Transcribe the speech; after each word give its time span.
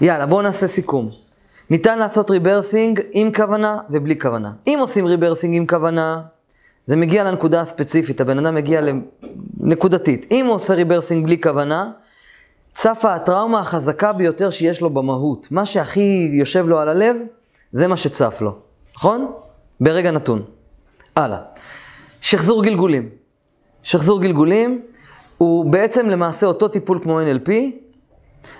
יאללה, 0.00 0.26
בואו 0.26 0.42
נעשה 0.42 0.66
סיכום. 0.66 1.10
ניתן 1.70 1.98
לעשות 1.98 2.30
rebirthing 2.30 3.00
עם 3.12 3.32
כוונה 3.32 3.76
ובלי 3.90 4.18
כוונה. 4.20 4.52
אם 4.66 4.78
עושים 4.80 5.06
rebirthing 5.06 5.56
עם 5.56 5.66
כוונה, 5.66 6.22
זה 6.84 6.96
מגיע 6.96 7.24
לנקודה 7.24 7.60
הספציפית, 7.60 8.20
הבן 8.20 8.38
אדם 8.38 8.54
מגיע 8.54 8.80
לנקודתית. 9.60 10.26
אם 10.30 10.46
הוא 10.46 10.54
עושה 10.54 10.74
rebirthing 10.74 11.24
בלי 11.24 11.40
כוונה, 11.40 11.90
צפה 12.72 13.14
הטראומה 13.14 13.60
החזקה 13.60 14.12
ביותר 14.12 14.50
שיש 14.50 14.80
לו 14.80 14.90
במהות. 14.90 15.48
מה 15.50 15.66
שהכי 15.66 16.30
יושב 16.32 16.68
לו 16.68 16.78
על 16.78 16.88
הלב, 16.88 17.16
זה 17.72 17.86
מה 17.86 17.96
שצף 17.96 18.38
לו, 18.40 18.54
נכון? 18.96 19.32
ברגע 19.80 20.10
נתון. 20.10 20.42
הלאה. 21.16 21.38
שחזור 22.20 22.64
גלגולים. 22.64 23.08
שחזור 23.82 24.20
גלגולים 24.20 24.82
הוא 25.38 25.72
בעצם 25.72 26.08
למעשה 26.08 26.46
אותו 26.46 26.68
טיפול 26.68 27.00
כמו 27.02 27.20
NLP. 27.20 27.50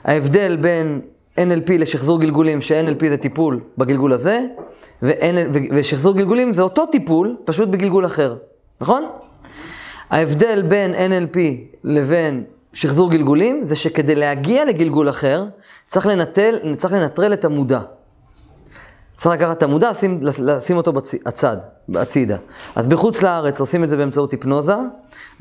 ההבדל 0.05 0.57
בין 0.57 1.01
NLP 1.39 1.73
לשחזור 1.73 2.21
גלגולים, 2.21 2.63
ש-NLP 2.63 3.09
זה 3.09 3.17
טיפול 3.17 3.61
בגלגול 3.79 4.13
הזה, 4.13 4.41
ושחזור 5.73 6.15
גלגולים 6.15 6.55
זה 6.55 6.63
אותו 6.63 6.87
טיפול, 6.87 7.37
פשוט 7.45 7.69
בגלגול 7.69 8.07
אחר, 8.07 8.37
נכון? 8.81 9.05
ההבדל 10.11 10.63
בין 10.63 10.95
NLP 10.95 11.39
לבין 11.85 12.45
שחזור 12.73 13.11
גלגולים 13.11 13.67
זה 13.67 13.77
שכדי 13.77 14.15
להגיע 14.15 14.65
לגלגול 14.65 15.09
אחר, 15.09 15.45
צריך 15.87 16.07
לנטל, 16.07 16.75
צריך 16.77 16.95
לנטרל 16.95 17.33
את 17.33 17.45
המודע. 17.45 17.81
צריך 19.17 19.35
לקחת 19.35 19.59
את 19.59 19.63
המודע, 19.63 19.91
לשים, 19.91 20.21
לשים 20.23 20.77
אותו 20.77 20.93
בצד, 20.93 21.57
הצידה. 21.95 22.37
אז 22.75 22.87
בחוץ 22.87 23.23
לארץ 23.23 23.61
עושים 23.61 23.85
את 23.85 23.89
זה 23.89 23.97
באמצעות 23.97 24.33
היפנוזה, 24.33 24.77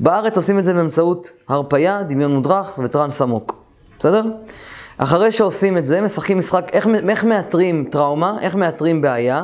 בארץ 0.00 0.36
עושים 0.36 0.58
את 0.58 0.64
זה 0.64 0.74
באמצעות 0.74 1.30
הרפייה, 1.48 2.02
דמיון 2.02 2.34
מודרך 2.34 2.78
וטרנס 2.82 3.22
עמוק. 3.22 3.64
בסדר? 3.98 4.22
אחרי 4.98 5.32
שעושים 5.32 5.78
את 5.78 5.86
זה, 5.86 6.00
משחקים 6.00 6.38
משחק, 6.38 6.66
איך, 6.72 6.86
איך 7.08 7.24
מאתרים 7.24 7.88
טראומה, 7.90 8.38
איך 8.40 8.54
מאתרים 8.54 9.02
בעיה. 9.02 9.42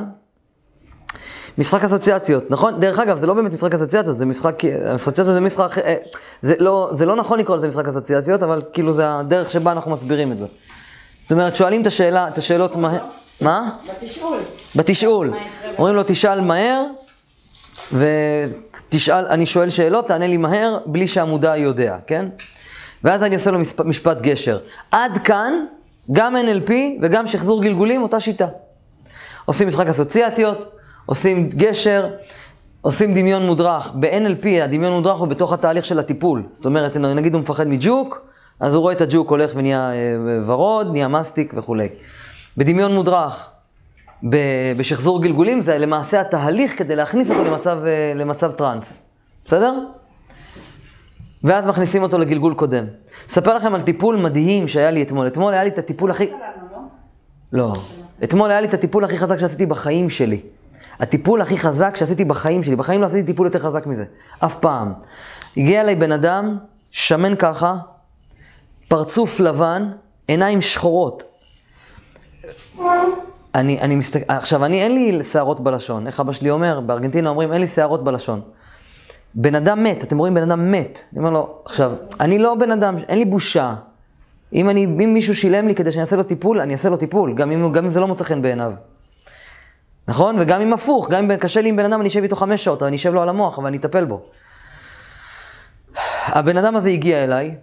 משחק 1.59 1.85
אסוציאציות, 1.85 2.51
נכון? 2.51 2.80
דרך 2.80 2.99
אגב, 2.99 3.16
זה 3.16 3.27
לא 3.27 3.35
באמת 3.35 3.52
משחק 3.52 3.74
אסוציאציות, 3.74 4.16
זה 4.16 4.27
משחק, 4.27 4.65
אסוציאציות 4.95 5.35
זה 5.35 5.41
משחק, 5.41 5.79
אה, 5.79 5.95
זה 6.43 6.55
לא, 6.59 6.89
זה 6.93 7.07
לא 7.07 7.16
נכון 7.16 7.39
לקרוא 7.39 7.57
לזה 7.57 7.69
משחק 7.69 7.89
אסוציאציות, 7.89 8.43
אבל 8.43 8.63
כאילו 8.73 8.93
זה 8.93 9.19
הדרך 9.19 9.51
שבה 9.51 9.73
אנחנו 9.73 9.91
מסבירים 9.91 10.33
את 10.33 10.39
זה. 10.39 10.47
זאת 11.21 11.33
אומרת, 11.33 11.57
שואלים 11.57 11.83
את 11.83 11.87
השאלה, 11.87 12.29
את 12.29 12.39
השאלות 12.39 12.77
מהר, 12.77 12.99
מה? 13.41 13.71
בתשאול. 14.02 14.39
בתשאול. 14.77 15.33
אומרים 15.79 15.95
לו, 15.95 16.02
תשאל 16.07 16.41
מהר, 16.41 16.85
ותשאל, 17.93 19.24
אני 19.27 19.46
שואל 19.46 19.71
שאלות, 19.71 20.07
תענה 20.07 20.27
לי 20.27 20.37
מהר, 20.37 20.79
בלי 20.87 21.09
שהמודע 21.09 21.57
יודע, 21.57 21.96
כן? 22.07 22.27
ואז 23.04 23.23
אני 23.23 23.34
עושה 23.34 23.51
לו 23.51 23.59
משפט, 23.84 24.20
גשר. 24.20 24.59
עד 24.90 25.18
כאן, 25.18 25.52
גם 26.12 26.37
NLP 26.37 26.73
וגם 27.01 27.26
שחזור 27.26 27.62
גלגולים, 27.62 28.02
אותה 28.02 28.20
שיטה. 28.20 28.46
עושים 29.45 29.68
משחק 29.68 29.87
אסוציאטיות, 29.87 30.73
עושים 31.06 31.48
גשר, 31.48 32.10
עושים 32.80 33.15
דמיון 33.15 33.46
מודרך. 33.46 33.90
ב-NLP 33.95 34.46
הדמיון 34.62 34.93
מודרך 34.93 35.18
הוא 35.18 35.28
בתוך 35.28 35.52
התהליך 35.52 35.84
של 35.84 35.98
הטיפול. 35.98 36.43
זאת 36.52 36.66
אומרת, 36.66 36.96
נגיד 36.96 37.34
הוא 37.34 37.43
מפחד 37.43 37.68
מג'וק, 37.68 38.21
אז 38.60 38.74
הוא 38.74 38.80
רואה 38.80 38.93
את 38.93 39.01
הג'וק 39.01 39.30
הולך 39.30 39.51
ונהיה 39.54 39.90
אה, 39.93 40.16
ורוד, 40.46 40.93
נהיה 40.93 41.09
מסטיק 41.09 41.54
וכולי. 41.56 41.88
בדמיון 42.56 42.95
מודרך, 42.95 43.48
בשחזור 44.76 45.23
גלגולים, 45.23 45.62
זה 45.62 45.78
למעשה 45.78 46.21
התהליך 46.21 46.78
כדי 46.78 46.96
להכניס 46.96 47.30
אותו 47.30 47.45
למצב, 47.45 47.78
אה, 47.87 48.12
למצב 48.15 48.52
טראנס. 48.52 49.02
בסדר? 49.45 49.74
ואז 51.45 51.66
מכניסים 51.66 52.02
אותו 52.02 52.19
לגלגול 52.19 52.55
קודם. 52.55 52.85
אספר 53.30 53.55
לכם 53.55 53.74
על 53.74 53.80
טיפול 53.83 54.16
מדהים 54.16 54.69
שהיה 54.69 54.91
לי 54.91 55.02
אתמול. 55.02 55.27
אתמול 55.27 55.52
היה 55.52 55.65
לי 55.65 55.71
את 55.71 55.79
הטיפול 55.79 56.10
הכי... 56.10 56.30
לא. 57.52 57.73
אתמול 58.24 58.51
היה 58.51 58.60
לי 58.60 58.69
את 58.69 58.74
הטיפול 58.74 59.05
הכי 59.05 59.19
חזק 59.19 59.38
שעשיתי 59.38 59.66
בחיים 59.66 60.11
שלי. 60.11 60.41
הטיפול 60.99 61.41
הכי 61.41 61.59
חזק 61.59 61.96
שעשיתי 61.96 62.24
בחיים 62.24 62.63
שלי. 62.63 62.77
בחיים 62.77 63.01
לא 63.01 63.07
עשיתי 63.07 63.27
טיפול 63.27 63.46
יותר 63.46 63.59
חזק 63.59 63.87
מזה. 63.87 64.05
אף 64.38 64.55
פעם. 64.55 64.93
הגיע 65.56 65.81
אליי 65.81 65.97
בן 65.97 66.12
אדם, 66.12 66.59
שמן 66.91 67.37
ככה, 67.37 67.77
פרצוף 68.89 69.41
לבן, 69.41 69.91
עיניים 70.28 70.61
שחורות. 70.61 71.25
אני, 73.55 73.81
אני 73.81 73.97
מסתכל, 73.97 74.25
עכשיו, 74.28 74.65
אני, 74.65 74.83
אין 74.83 74.95
לי 74.95 75.25
שערות 75.25 75.61
בלשון. 75.61 76.07
איך 76.07 76.21
אבא 76.21 76.33
שלי 76.33 76.51
אומר? 76.51 76.81
בארגנטינה 76.81 77.31
אומרים, 77.31 77.53
אין 77.53 77.61
לי 77.61 77.67
שערות 77.67 78.05
בלשון. 78.05 78.41
בן 79.35 79.55
אדם 79.55 79.85
מת, 79.85 80.05
אתם 80.05 80.19
רואים 80.19 80.35
בן 80.35 80.43
אדם 80.43 80.73
מת. 80.73 81.01
אני 81.13 81.19
אומר 81.19 81.31
לו, 81.31 81.59
עכשיו, 81.65 81.93
אני 82.21 82.39
לא 82.39 82.55
בן 82.55 82.71
אדם, 82.71 82.99
אין 83.09 83.19
לי 83.19 83.25
בושה. 83.25 83.75
אם, 84.53 84.71
אני, 84.71 84.85
אם 84.85 85.15
מישהו 85.15 85.35
שילם 85.35 85.69
לי 85.69 85.75
כדי 85.75 85.93
שאני 85.93 86.03
אעשה 86.03 86.17
לו 86.17 86.23
טיפול, 86.23 86.61
אני 86.61 86.73
אעשה 86.73 86.89
לו 86.89 86.97
טיפול, 86.97 87.35
גם 87.35 87.51
אם, 87.51 87.73
גם 87.73 87.85
אם 87.85 87.91
זה 87.91 88.01
לא 88.01 88.07
מוצא 88.07 88.25
חן 88.25 88.43
בעיניו. 88.43 88.73
נכון? 90.09 90.37
וגם 90.41 90.61
אם 90.61 90.73
הפוך, 90.73 91.11
גם 91.11 91.31
אם 91.31 91.37
קשה 91.37 91.61
לי 91.61 91.69
עם 91.69 91.77
בן 91.77 91.85
אדם, 91.85 92.01
אני 92.01 92.09
אשב 92.09 92.23
איתו 92.23 92.37
חמש 92.37 92.65
שעות, 92.65 92.83
אני 92.83 92.97
אשב 92.97 93.15
לו 93.15 93.23
על 93.23 93.29
המוח, 93.29 93.59
אבל 93.59 93.67
אני 93.67 93.77
אטפל 93.77 94.05
בו. 94.05 94.23
הבן 96.27 96.57
אדם 96.57 96.77
הזה 96.77 96.91
הגיע 96.91 97.25
אליי, 97.25 97.55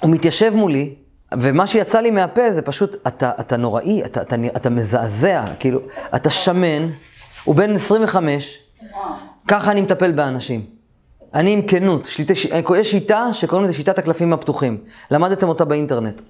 הוא 0.00 0.10
מתיישב 0.10 0.54
מולי, 0.54 0.94
ומה 1.38 1.66
שיצא 1.66 2.00
לי 2.00 2.10
מהפה 2.10 2.50
זה 2.50 2.62
פשוט, 2.62 3.06
אתה, 3.06 3.32
אתה 3.40 3.56
נוראי, 3.56 4.04
אתה, 4.04 4.22
אתה, 4.22 4.36
אתה 4.56 4.70
מזעזע, 4.70 5.44
כאילו, 5.58 5.80
אתה 6.14 6.30
שמן, 6.30 6.88
הוא 7.44 7.54
בן 7.54 7.74
25, 7.74 8.58
ככה 9.48 9.70
אני 9.70 9.80
מטפל 9.80 10.12
באנשים. 10.12 10.66
אני 11.34 11.52
עם 11.52 11.66
כנות, 11.66 12.04
שליטי, 12.04 12.32
יש 12.78 12.90
שיטה 12.90 13.26
שקוראים 13.32 13.64
לזה 13.64 13.74
שיטת 13.74 13.98
הקלפים 13.98 14.32
הפתוחים. 14.32 14.78
למדתם 15.10 15.48
אותה 15.48 15.64
באינטרנט. 15.64 16.20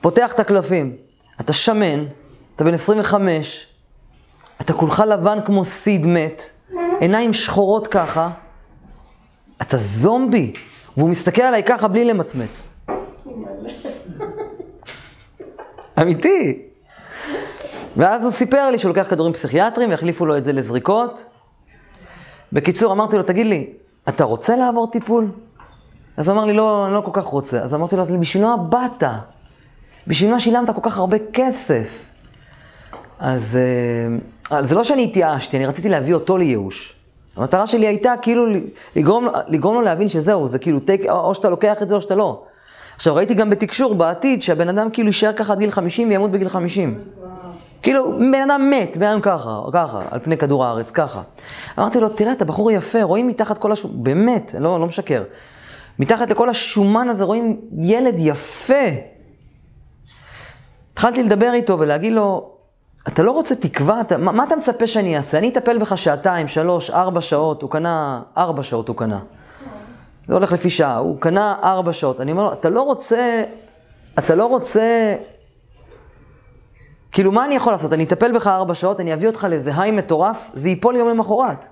פותח 0.00 0.32
את 0.32 0.40
הקלפים, 0.40 0.96
אתה 1.40 1.52
שמן, 1.52 2.04
אתה 2.56 2.64
בן 2.64 2.74
25, 2.74 3.66
אתה 4.60 4.72
כולך 4.72 5.02
לבן 5.08 5.38
כמו 5.46 5.64
סיד 5.64 6.06
מת, 6.06 6.42
עיניים 7.00 7.32
שחורות 7.32 7.86
ככה, 7.86 8.30
אתה 9.62 9.76
זומבי, 9.76 10.52
והוא 10.96 11.10
מסתכל 11.10 11.42
עליי 11.42 11.62
ככה 11.62 11.88
בלי 11.88 12.04
למצמץ. 12.04 12.68
אמיתי. 16.00 16.62
ואז 17.96 18.24
הוא 18.24 18.32
סיפר 18.32 18.70
לי 18.70 18.78
שהוא 18.78 18.88
לוקח 18.88 19.06
כדורים 19.10 19.32
פסיכיאטריים, 19.32 19.92
יחליפו 19.92 20.26
לו 20.26 20.36
את 20.36 20.44
זה 20.44 20.52
לזריקות. 20.52 21.24
בקיצור, 22.52 22.92
אמרתי 22.92 23.16
לו, 23.16 23.22
תגיד 23.22 23.46
לי, 23.46 23.66
אתה 24.08 24.24
רוצה 24.24 24.56
לעבור 24.56 24.90
טיפול? 24.90 25.30
אז 26.16 26.28
הוא 26.28 26.36
אמר 26.36 26.44
לי, 26.44 26.52
לא, 26.52 26.86
אני 26.86 26.94
לא 26.94 27.00
כל 27.00 27.10
כך 27.14 27.24
רוצה. 27.24 27.60
אז 27.60 27.74
אמרתי 27.74 27.96
לו, 27.96 28.02
אז 28.02 28.12
בשביל 28.12 28.44
מה 28.44 28.56
באת? 28.56 29.04
בשביל 30.06 30.30
מה 30.30 30.40
שילמת 30.40 30.70
כל 30.70 30.80
כך 30.82 30.98
הרבה 30.98 31.16
כסף? 31.32 32.04
אז 33.18 33.58
אה, 34.50 34.62
זה 34.62 34.74
לא 34.74 34.84
שאני 34.84 35.04
התייאשתי, 35.04 35.56
אני 35.56 35.66
רציתי 35.66 35.88
להביא 35.88 36.14
אותו 36.14 36.38
לייאוש. 36.38 36.94
המטרה 37.36 37.66
שלי 37.66 37.86
הייתה 37.86 38.14
כאילו 38.22 38.46
לגרום, 38.96 39.28
לגרום 39.48 39.74
לו 39.74 39.82
להבין 39.82 40.08
שזהו, 40.08 40.48
זה 40.48 40.58
כאילו, 40.58 40.78
take, 40.78 41.10
או 41.10 41.34
שאתה 41.34 41.50
לוקח 41.50 41.82
את 41.82 41.88
זה 41.88 41.94
או 41.94 42.00
שאתה 42.00 42.14
לא. 42.14 42.42
עכשיו, 42.96 43.14
ראיתי 43.14 43.34
גם 43.34 43.50
בתקשור 43.50 43.94
בעתיד 43.94 44.42
שהבן 44.42 44.68
אדם 44.68 44.90
כאילו 44.90 45.08
יישאר 45.08 45.32
ככה 45.32 45.52
עד 45.52 45.58
גיל 45.58 45.70
50 45.70 46.08
וימות 46.08 46.30
בגיל 46.30 46.48
50. 46.48 46.98
כאילו, 47.82 48.18
בן 48.18 48.50
אדם 48.50 48.70
מת, 48.70 48.96
בן 48.96 49.06
אדם 49.06 49.20
ככה, 49.20 49.60
ככה, 49.72 50.02
על 50.10 50.20
פני 50.20 50.36
כדור 50.36 50.64
הארץ, 50.64 50.90
ככה. 50.90 51.22
אמרתי 51.78 52.00
לו, 52.00 52.08
תראה, 52.08 52.32
אתה 52.32 52.44
בחור 52.44 52.70
יפה, 52.70 53.02
רואים 53.02 53.28
מתחת 53.28 53.58
כל 53.58 53.72
השומן, 53.72 54.04
באמת, 54.04 54.54
לא, 54.58 54.80
לא 54.80 54.86
משקר. 54.86 55.22
מתחת 55.98 56.30
לכל 56.30 56.48
השומן 56.48 57.08
הזה 57.08 57.24
רואים 57.24 57.60
ילד 57.78 58.14
יפה. 58.18 58.74
התחלתי 60.92 61.22
לדבר 61.22 61.52
איתו 61.52 61.78
ולהגיד 61.78 62.12
לו, 62.12 62.50
אתה 63.08 63.22
לא 63.22 63.30
רוצה 63.30 63.54
תקווה? 63.54 64.00
אתה, 64.00 64.16
מה, 64.16 64.32
מה 64.32 64.44
אתה 64.44 64.56
מצפה 64.56 64.86
שאני 64.86 65.16
אעשה? 65.16 65.38
אני 65.38 65.48
אטפל 65.48 65.78
בך 65.78 65.98
שעתיים, 65.98 66.48
שלוש, 66.48 66.90
ארבע 66.90 67.20
שעות, 67.20 67.62
הוא 67.62 67.70
קנה, 67.70 68.22
ארבע 68.36 68.62
שעות 68.62 68.88
הוא 68.88 68.96
קנה. 68.96 69.18
זה 70.28 70.34
הולך 70.34 70.52
לפי 70.52 70.70
שעה, 70.70 70.96
הוא 70.96 71.20
קנה 71.20 71.54
ארבע 71.62 71.92
שעות. 71.92 72.20
אני 72.20 72.32
אומר 72.32 72.44
לו, 72.44 72.52
אתה 72.52 72.68
לא 72.68 72.82
רוצה, 72.82 73.44
אתה 74.18 74.34
לא 74.34 74.46
רוצה 74.46 75.14
כאילו, 77.18 77.32
מה 77.32 77.44
אני 77.44 77.54
יכול 77.54 77.72
לעשות? 77.72 77.92
אני 77.92 78.04
אטפל 78.04 78.32
בך 78.32 78.46
ארבע 78.46 78.74
שעות, 78.74 79.00
אני 79.00 79.14
אביא 79.14 79.28
אותך 79.28 79.46
לאיזה 79.50 79.72
היי 79.76 79.90
מטורף, 79.90 80.50
זה 80.54 80.68
ייפול 80.68 80.96
יום 80.96 81.08
למחרת. 81.08 81.66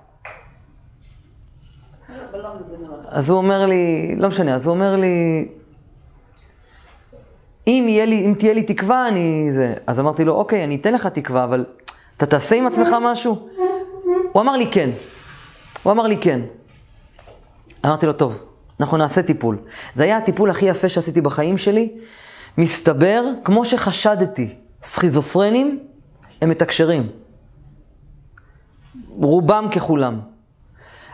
אז 3.07 3.29
הוא 3.29 3.37
אומר 3.37 3.65
לי, 3.65 4.15
לא 4.17 4.27
משנה, 4.27 4.53
אז 4.53 4.67
הוא 4.67 4.75
אומר 4.75 4.95
לי, 4.95 5.47
אם, 7.67 7.85
לי, 7.87 8.25
אם 8.25 8.33
תהיה 8.39 8.53
לי 8.53 8.63
תקווה, 8.63 9.07
אני... 9.07 9.49
זה. 9.53 9.73
אז 9.87 9.99
אמרתי 9.99 10.25
לו, 10.25 10.33
אוקיי, 10.33 10.63
אני 10.63 10.75
אתן 10.75 10.93
לך 10.93 11.07
תקווה, 11.07 11.43
אבל 11.43 11.65
אתה 12.17 12.25
תעשה 12.25 12.55
עם 12.55 12.67
עצמך 12.67 12.89
משהו? 13.01 13.47
הוא 14.31 14.41
אמר 14.41 14.57
לי 14.57 14.67
כן. 14.71 14.89
הוא 15.83 15.93
אמר 15.93 16.07
לי 16.07 16.17
כן. 16.17 16.41
אמרתי 17.85 18.05
לו, 18.05 18.13
טוב, 18.13 18.43
אנחנו 18.79 18.97
נעשה 18.97 19.21
טיפול. 19.21 19.57
זה 19.93 20.03
היה 20.03 20.17
הטיפול 20.17 20.49
הכי 20.49 20.65
יפה 20.65 20.89
שעשיתי 20.89 21.21
בחיים 21.21 21.57
שלי. 21.57 21.91
מסתבר, 22.57 23.23
כמו 23.43 23.65
שחשדתי, 23.65 24.55
סכיזופרנים 24.83 25.79
הם 26.41 26.49
מתקשרים. 26.49 27.09
רובם 29.09 29.67
ככולם. 29.71 30.19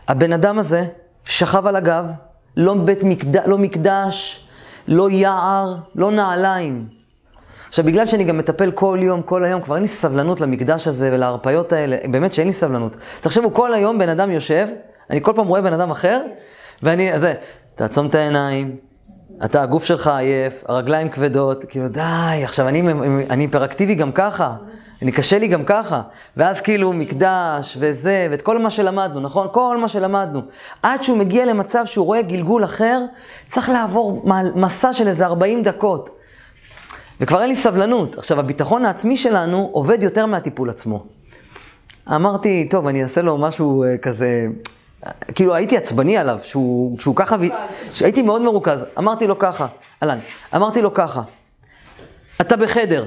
הבן 0.08 0.34
אדם 0.34 0.60
הזה 0.60 0.88
שכב 1.26 1.68
על 1.68 1.76
הגב, 1.76 2.12
לא 2.58 2.74
בית 2.74 3.04
מקד... 3.04 3.48
לא 3.48 3.58
מקדש, 3.58 4.48
לא 4.88 5.10
יער, 5.10 5.76
לא 5.96 6.12
נעליים. 6.12 6.86
עכשיו, 7.68 7.86
בגלל 7.86 8.06
שאני 8.06 8.24
גם 8.24 8.38
מטפל 8.38 8.72
כל 8.72 9.00
יום, 9.02 9.22
כל 9.22 9.46
היום, 9.46 9.62
כבר 9.62 9.76
אין 9.76 9.82
לי 9.82 9.88
סבלנות 9.88 10.42
למקדש 10.42 10.88
הזה 10.88 11.10
ולהרפיות 11.14 11.72
האלה, 11.72 11.98
באמת 12.12 12.34
שאין 12.34 12.48
לי 12.48 12.54
סבלנות. 12.54 12.96
תחשבו, 13.22 13.54
כל 13.54 13.74
היום 13.74 14.00
בן 14.00 14.10
אדם 14.10 14.32
יושב, 14.32 14.68
אני 15.10 15.22
כל 15.22 15.34
פעם 15.36 15.48
רואה 15.48 15.62
בן 15.62 15.74
אדם 15.74 15.92
אחר, 15.92 16.22
ואני, 16.84 17.20
זה, 17.20 17.34
תעצום 17.76 18.08
את 18.08 18.16
העיניים, 18.16 18.78
אתה, 19.46 19.64
הגוף 19.64 19.86
שלך 19.86 20.08
עייף, 20.08 20.64
הרגליים 20.68 21.10
כבדות, 21.10 21.66
כאילו, 21.66 21.88
די, 21.88 22.42
עכשיו 22.44 22.68
אני, 22.68 22.82
אני 23.30 23.44
היפראקטיבי 23.44 23.96
גם 23.96 24.12
ככה. 24.12 24.56
אני 25.02 25.12
קשה 25.12 25.40
לי 25.40 25.48
גם 25.48 25.66
ככה. 25.66 26.02
ואז 26.38 26.62
כאילו 26.62 26.94
מקדש 26.94 27.78
וזה, 27.80 28.28
ואת 28.32 28.42
כל 28.42 28.60
מה 28.60 28.70
שלמדנו, 28.70 29.20
נכון? 29.20 29.48
כל 29.52 29.78
מה 29.78 29.88
שלמדנו. 29.88 30.42
עד 30.84 31.04
שהוא 31.04 31.18
מגיע 31.18 31.46
למצב 31.46 31.86
שהוא 31.86 32.06
רואה 32.06 32.22
גלגול 32.22 32.64
אחר, 32.64 33.02
צריך 33.48 33.70
לעבור 33.70 34.26
מסע 34.56 34.94
של 34.94 35.08
איזה 35.08 35.26
40 35.26 35.64
דקות. 35.64 36.10
וכבר 37.22 37.42
אין 37.42 37.50
לי 37.50 37.56
סבלנות. 37.56 38.18
עכשיו, 38.18 38.40
הביטחון 38.40 38.86
העצמי 38.86 39.18
שלנו 39.18 39.70
עובד 39.72 40.04
יותר 40.04 40.26
מהטיפול 40.26 40.70
עצמו. 40.70 41.04
אמרתי, 42.08 42.68
טוב, 42.70 42.88
אני 42.88 43.04
אעשה 43.04 43.22
לו 43.22 43.38
משהו 43.38 43.84
uh, 43.84 43.98
כזה, 43.98 44.48
כאילו 45.36 45.56
הייתי 45.56 45.78
עצבני 45.78 46.18
עליו, 46.18 46.40
שהוא, 46.44 47.00
שהוא 47.00 47.16
ככה, 47.16 47.36
ו... 47.40 47.44
שהייתי 47.94 48.22
מאוד 48.22 48.42
מרוכז. 48.42 48.86
אמרתי 48.98 49.28
לו 49.28 49.40
ככה, 49.40 49.68
אהלן, 50.04 50.20
אמרתי 50.56 50.82
לו 50.82 50.94
ככה, 50.94 51.22
אתה 52.42 52.58
בחדר, 52.58 53.06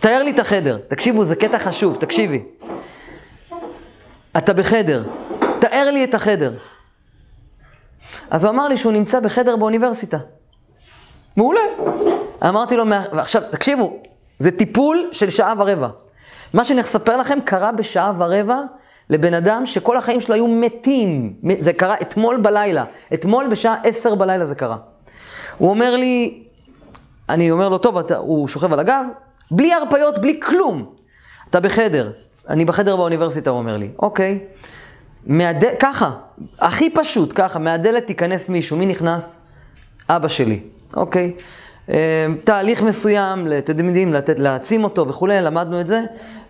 תאר 0.00 0.22
לי 0.22 0.30
את 0.30 0.38
החדר. 0.38 0.78
תקשיבו, 0.88 1.24
זה 1.24 1.36
קטע 1.36 1.58
חשוב, 1.58 1.96
תקשיבי. 1.96 2.42
אתה 4.38 4.52
בחדר, 4.52 5.02
תאר 5.58 5.90
לי 5.92 6.04
את 6.04 6.14
החדר. 6.14 6.58
אז 8.30 8.44
הוא 8.44 8.50
אמר 8.50 8.68
לי 8.68 8.76
שהוא 8.76 8.92
נמצא 8.92 9.20
בחדר 9.20 9.56
באוניברסיטה. 9.56 10.18
מעולה. 11.36 11.60
אמרתי 12.48 12.76
לו, 12.76 12.84
עכשיו, 13.12 13.42
תקשיבו, 13.50 14.02
זה 14.38 14.50
טיפול 14.50 15.08
של 15.12 15.30
שעה 15.30 15.54
ורבע. 15.58 15.88
מה 16.54 16.64
שאני 16.64 16.80
אספר 16.80 17.16
לכם 17.16 17.38
קרה 17.44 17.72
בשעה 17.72 18.12
ורבע 18.18 18.60
לבן 19.10 19.34
אדם 19.34 19.66
שכל 19.66 19.96
החיים 19.96 20.20
שלו 20.20 20.34
היו 20.34 20.48
מתים. 20.48 21.34
זה 21.58 21.72
קרה 21.72 21.94
אתמול 22.02 22.36
בלילה. 22.36 22.84
אתמול 23.14 23.48
בשעה 23.50 23.74
עשר 23.84 24.14
בלילה 24.14 24.44
זה 24.44 24.54
קרה. 24.54 24.76
הוא 25.58 25.70
אומר 25.70 25.96
לי, 25.96 26.42
אני 27.28 27.50
אומר 27.50 27.68
לו, 27.68 27.78
טוב, 27.78 27.98
אתה, 27.98 28.16
הוא 28.16 28.48
שוכב 28.48 28.72
על 28.72 28.80
הגב, 28.80 29.04
בלי 29.50 29.72
הרפיות, 29.72 30.18
בלי 30.18 30.40
כלום. 30.42 30.86
אתה 31.50 31.60
בחדר, 31.60 32.12
אני 32.48 32.64
בחדר 32.64 32.96
באוניברסיטה, 32.96 33.50
הוא 33.50 33.58
אומר 33.58 33.76
לי. 33.76 33.88
אוקיי. 33.98 34.38
מהד... 35.26 35.64
ככה, 35.80 36.10
הכי 36.58 36.90
פשוט, 36.90 37.32
ככה, 37.34 37.58
מהדלת 37.58 38.06
תיכנס 38.06 38.48
מישהו. 38.48 38.76
מי 38.76 38.86
נכנס? 38.86 39.38
אבא 40.08 40.28
שלי. 40.28 40.60
אוקיי. 40.96 41.32
אה, 41.90 42.26
תהליך 42.44 42.82
מסוים, 42.82 43.46
יודעים, 43.86 44.12
לתת, 44.12 44.38
להעצים 44.38 44.84
אותו 44.84 45.08
וכולי, 45.08 45.42
למדנו 45.42 45.80
את 45.80 45.86
זה. 45.86 46.00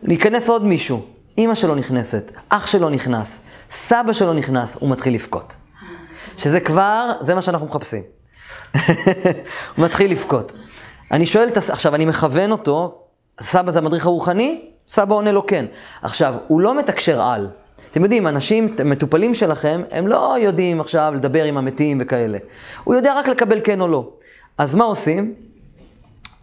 להיכנס 0.03 0.49
עוד 0.49 0.65
מישהו. 0.65 1.03
אימא 1.40 1.54
שלו 1.54 1.75
נכנסת, 1.75 2.32
אח 2.48 2.66
שלו 2.66 2.88
נכנס, 2.88 3.40
סבא 3.70 4.12
שלו 4.12 4.32
נכנס, 4.32 4.76
הוא 4.81 4.90
מתחיל 4.90 5.14
לבכות. 5.14 5.54
שזה 6.37 6.60
כבר, 6.60 7.12
זה 7.20 7.34
מה 7.34 7.42
שאנחנו 7.42 7.66
מחפשים. 7.66 8.02
הוא 9.76 9.84
מתחיל 9.84 10.10
לבכות. 10.10 10.52
אני 11.12 11.26
שואל, 11.26 11.48
עכשיו, 11.70 11.94
אני 11.94 12.04
מכוון 12.04 12.52
אותו, 12.52 13.04
סבא 13.40 13.70
זה 13.70 13.78
המדריך 13.78 14.06
הרוחני? 14.06 14.66
סבא 14.88 15.14
עונה 15.14 15.32
לו 15.32 15.46
כן. 15.46 15.66
עכשיו, 16.02 16.34
הוא 16.48 16.60
לא 16.60 16.78
מתקשר 16.78 17.22
על. 17.22 17.48
אתם 17.90 18.02
יודעים, 18.02 18.26
אנשים, 18.26 18.76
מטופלים 18.84 19.34
שלכם, 19.34 19.82
הם 19.90 20.06
לא 20.06 20.37
יודעים 20.40 20.81
עכשיו 20.81 21.12
לדבר 21.16 21.44
עם 21.44 21.56
המתים 21.56 21.98
וכאלה. 22.00 22.38
הוא 22.84 22.94
יודע 22.94 23.19
רק 23.19 23.28
לקבל 23.28 23.60
כן 23.64 23.81
או 23.81 23.88
לא. 23.88 24.10
אז 24.58 24.75
מה 24.75 24.84
עושים? 24.84 25.34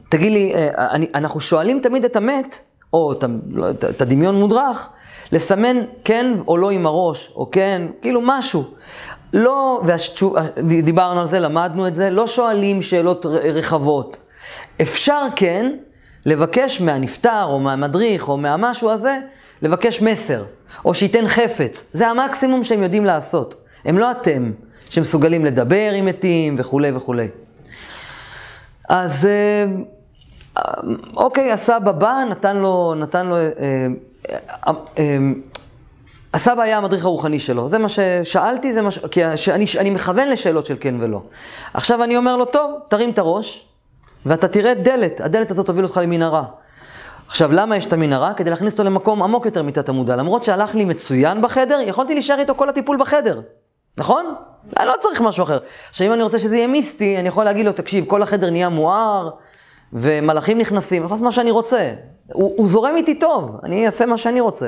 תגיד 0.09 0.31
לי, 0.31 0.53
אה, 0.55 0.91
אני, 0.91 1.07
אנחנו 1.15 1.39
שואלים 1.39 1.79
תמיד 1.83 2.05
את 2.05 2.15
המת, 2.15 2.61
או 2.93 3.13
לא, 3.51 3.69
את 3.69 4.01
הדמיון 4.01 4.35
מודרך, 4.35 4.89
לסמן 5.31 5.77
כן 6.03 6.33
או 6.47 6.57
לא 6.57 6.69
עם 6.69 6.85
הראש, 6.85 7.31
או 7.35 7.51
כן, 7.51 7.81
כאילו 8.01 8.21
משהו. 8.23 8.63
לא, 9.33 9.81
ודיברנו 10.69 11.19
על 11.19 11.27
זה, 11.27 11.39
למדנו 11.39 11.87
את 11.87 11.93
זה, 11.93 12.09
לא 12.09 12.27
שואלים 12.27 12.81
שאלות 12.81 13.25
רחבות. 13.25 14.17
אפשר 14.81 15.21
כן 15.35 15.71
לבקש 16.25 16.81
מהנפטר, 16.81 17.43
או 17.43 17.59
מהמדריך, 17.59 18.29
או 18.29 18.37
מהמשהו 18.37 18.89
הזה, 18.89 19.17
לבקש 19.61 20.01
מסר, 20.01 20.43
או 20.85 20.93
שייתן 20.93 21.27
חפץ. 21.27 21.85
זה 21.93 22.07
המקסימום 22.07 22.63
שהם 22.63 22.83
יודעים 22.83 23.05
לעשות. 23.05 23.55
הם 23.85 23.97
לא 23.97 24.11
אתם, 24.11 24.51
שמסוגלים 24.89 25.45
לדבר 25.45 25.91
עם 25.95 26.05
מתים 26.05 26.55
וכולי 26.57 26.91
וכולי. 26.91 27.27
אז 28.89 29.25
אה, 29.25 29.65
אוקיי, 31.15 31.51
הסבא 31.51 31.91
בא, 31.91 32.23
נתן 32.29 32.57
לו, 32.57 32.93
נתן 32.97 33.27
לו, 33.27 33.35
אה, 33.35 33.49
אה, 34.67 34.73
אה, 34.97 35.17
הסבא 36.33 36.61
היה 36.61 36.77
המדריך 36.77 37.05
הרוחני 37.05 37.39
שלו. 37.39 37.69
זה 37.69 37.77
מה 37.77 37.87
ששאלתי, 37.89 38.73
זה 38.73 38.81
מה 38.81 38.91
ש... 38.91 38.99
כי 39.11 39.25
אני, 39.25 39.65
אני 39.79 39.89
מכוון 39.89 40.29
לשאלות 40.29 40.65
של 40.65 40.75
כן 40.79 40.95
ולא. 40.99 41.21
עכשיו 41.73 42.03
אני 42.03 42.17
אומר 42.17 42.37
לו, 42.37 42.45
טוב, 42.45 42.79
תרים 42.87 43.09
את 43.09 43.19
הראש, 43.19 43.67
ואתה 44.25 44.47
תראה 44.47 44.73
דלת, 44.73 45.21
הדלת 45.21 45.51
הזאת 45.51 45.65
תוביל 45.65 45.85
אותך 45.85 45.99
למנהרה. 46.03 46.43
עכשיו, 47.27 47.53
למה 47.53 47.77
יש 47.77 47.85
את 47.85 47.93
המנהרה? 47.93 48.33
כדי 48.33 48.49
להכניס 48.49 48.73
אותו 48.73 48.83
למקום 48.83 49.23
עמוק 49.23 49.45
יותר 49.45 49.63
מתת 49.63 49.89
המודע. 49.89 50.15
למרות 50.15 50.43
שהלך 50.43 50.75
לי 50.75 50.85
מצוין 50.85 51.41
בחדר, 51.41 51.79
יכולתי 51.85 52.13
להישאר 52.13 52.39
איתו 52.39 52.55
כל 52.55 52.69
הטיפול 52.69 52.97
בחדר. 52.97 53.41
נכון? 53.97 54.33
אני 54.79 54.87
לא 54.87 54.93
צריך 54.99 55.21
משהו 55.21 55.43
אחר. 55.43 55.59
עכשיו, 55.89 56.07
אם 56.07 56.13
אני 56.13 56.23
רוצה 56.23 56.39
שזה 56.39 56.55
יהיה 56.55 56.67
מיסטי, 56.67 57.19
אני 57.19 57.27
יכול 57.27 57.43
להגיד 57.43 57.65
לו, 57.65 57.71
תקשיב, 57.71 58.05
כל 58.05 58.23
החדר 58.23 58.49
נהיה 58.49 58.69
מואר, 58.69 59.29
ומלאכים 59.99 60.57
נכנסים, 60.57 61.01
אני 61.01 61.05
יכול 61.05 61.15
לעשות 61.15 61.25
מה 61.25 61.31
שאני 61.31 61.51
רוצה. 61.51 61.93
הוא, 62.33 62.53
הוא 62.57 62.67
זורם 62.67 62.95
איתי 62.95 63.19
טוב, 63.19 63.59
אני 63.63 63.85
אעשה 63.85 64.05
מה 64.05 64.17
שאני 64.17 64.39
רוצה. 64.39 64.67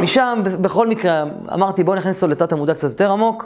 משם, 0.00 0.42
בכל 0.44 0.86
מקרה, 0.86 1.24
אמרתי, 1.54 1.84
בואו 1.84 1.96
נכניס 1.96 2.22
אותו 2.22 2.32
לתת 2.32 2.52
המודע 2.52 2.74
קצת 2.74 2.88
יותר 2.88 3.10
עמוק. 3.10 3.44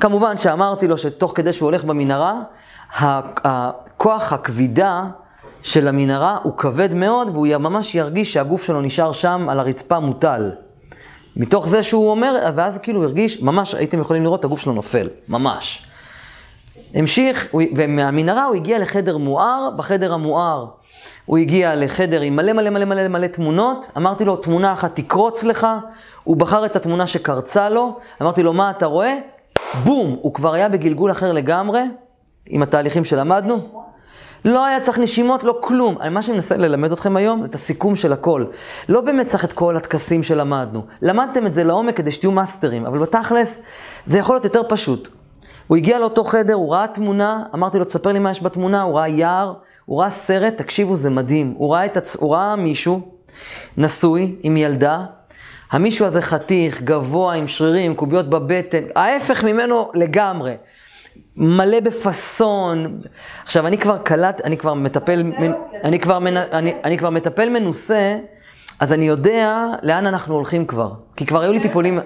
כמובן 0.00 0.36
שאמרתי 0.36 0.88
לו 0.88 0.98
שתוך 0.98 1.32
כדי 1.34 1.52
שהוא 1.52 1.66
הולך 1.66 1.84
במנהרה, 1.84 2.40
הכוח 2.96 4.32
הכבידה 4.32 5.04
של 5.62 5.88
המנהרה 5.88 6.38
הוא 6.42 6.52
כבד 6.56 6.94
מאוד, 6.94 7.28
והוא 7.28 7.46
ממש 7.46 7.94
ירגיש 7.94 8.32
שהגוף 8.32 8.64
שלו 8.64 8.80
נשאר 8.80 9.12
שם 9.12 9.46
על 9.50 9.60
הרצפה 9.60 9.98
מוטל. 9.98 10.50
מתוך 11.36 11.68
זה 11.68 11.82
שהוא 11.82 12.10
אומר, 12.10 12.50
ואז 12.54 12.78
כאילו 12.78 13.00
הוא 13.00 13.06
הרגיש, 13.06 13.42
ממש 13.42 13.74
הייתם 13.74 14.00
יכולים 14.00 14.22
לראות, 14.22 14.44
הגוף 14.44 14.60
שלו 14.60 14.72
נופל, 14.72 15.08
ממש. 15.28 15.86
המשיך, 16.94 17.54
ומהמנהרה 17.76 18.44
הוא 18.44 18.54
הגיע 18.54 18.78
לחדר 18.78 19.16
מואר, 19.18 19.68
בחדר 19.76 20.12
המואר 20.12 20.66
הוא 21.24 21.38
הגיע 21.38 21.74
לחדר 21.74 22.20
עם 22.20 22.36
מלא 22.36 22.52
מלא 22.52 22.70
מלא 22.70 22.84
מלא 22.84 23.08
מלא 23.08 23.26
תמונות, 23.26 23.88
אמרתי 23.96 24.24
לו, 24.24 24.36
תמונה 24.36 24.72
אחת 24.72 24.96
תקרוץ 24.96 25.44
לך, 25.44 25.66
הוא 26.24 26.36
בחר 26.36 26.66
את 26.66 26.76
התמונה 26.76 27.06
שקרצה 27.06 27.68
לו, 27.68 27.98
אמרתי 28.22 28.42
לו, 28.42 28.52
מה 28.52 28.70
אתה 28.70 28.86
רואה? 28.86 29.18
בום, 29.84 30.16
הוא 30.20 30.34
כבר 30.34 30.54
היה 30.54 30.68
בגלגול 30.68 31.10
אחר 31.10 31.32
לגמרי, 31.32 31.80
עם 32.46 32.62
התהליכים 32.62 33.04
שלמדנו. 33.04 33.84
לא 34.44 34.64
היה 34.64 34.80
צריך 34.80 34.98
נשימות, 34.98 35.44
לא 35.44 35.58
כלום. 35.60 35.96
מה 36.10 36.22
שאני 36.22 36.34
מנסה 36.34 36.56
ללמד 36.56 36.92
אתכם 36.92 37.16
היום, 37.16 37.40
זה 37.40 37.46
את 37.50 37.54
הסיכום 37.54 37.96
של 37.96 38.12
הכל. 38.12 38.44
לא 38.88 39.00
באמת 39.00 39.26
צריך 39.26 39.44
את 39.44 39.52
כל 39.52 39.76
הטקסים 39.76 40.22
שלמדנו. 40.22 40.82
למדתם 41.02 41.46
את 41.46 41.52
זה 41.52 41.64
לעומק 41.64 41.96
כדי 41.96 42.12
שתהיו 42.12 42.32
מאסטרים, 42.32 42.86
אבל 42.86 42.98
בתכלס, 42.98 43.62
זה 44.06 44.18
יכול 44.18 44.34
להיות 44.34 44.44
יותר 44.44 44.62
פשוט. 44.68 45.08
הוא 45.66 45.76
הגיע 45.76 45.98
לאותו 45.98 46.24
חדר, 46.24 46.54
הוא 46.54 46.72
ראה 46.72 46.86
תמונה, 46.86 47.42
אמרתי 47.54 47.78
לו, 47.78 47.84
תספר 47.84 48.12
לי 48.12 48.18
מה 48.18 48.30
יש 48.30 48.42
בתמונה, 48.42 48.82
הוא 48.82 48.98
ראה 48.98 49.08
יער, 49.08 49.52
הוא 49.84 50.00
ראה 50.00 50.10
סרט, 50.10 50.54
תקשיבו, 50.56 50.96
זה 50.96 51.10
מדהים. 51.10 51.54
הוא 51.56 51.74
ראה, 51.74 51.84
הצ... 51.84 52.16
הוא 52.16 52.34
ראה 52.34 52.56
מישהו 52.56 53.00
נשוי 53.76 54.36
עם 54.42 54.56
ילדה, 54.56 55.04
המישהו 55.70 56.06
הזה 56.06 56.20
חתיך, 56.20 56.82
גבוה, 56.82 57.34
עם 57.34 57.46
שרירים, 57.46 57.94
קוביות 57.94 58.30
בבטן, 58.30 58.84
ההפך 58.96 59.44
ממנו 59.44 59.90
לגמרי. 59.94 60.54
מלא 61.36 61.80
בפאסון. 61.80 63.00
עכשיו, 63.44 63.66
אני 63.66 63.78
כבר 63.78 63.98
קלט, 63.98 64.40
אני 64.44 64.56
כבר 64.56 64.74
מטפל, 64.74 65.22
מנ... 65.22 65.52
אני, 65.84 65.98
כבר 66.00 66.18
מנ... 66.18 66.36
אני, 66.36 66.74
אני 66.84 66.98
כבר 66.98 67.10
מטפל 67.10 67.48
מנוסה, 67.48 68.18
אז 68.80 68.92
אני 68.92 69.08
יודע 69.08 69.66
לאן 69.82 70.06
אנחנו 70.06 70.34
הולכים 70.34 70.66
כבר. 70.66 70.92
כי 71.16 71.26
כבר 71.26 71.40
היו 71.40 71.52
לי 71.52 71.60
טיפולים... 71.60 71.98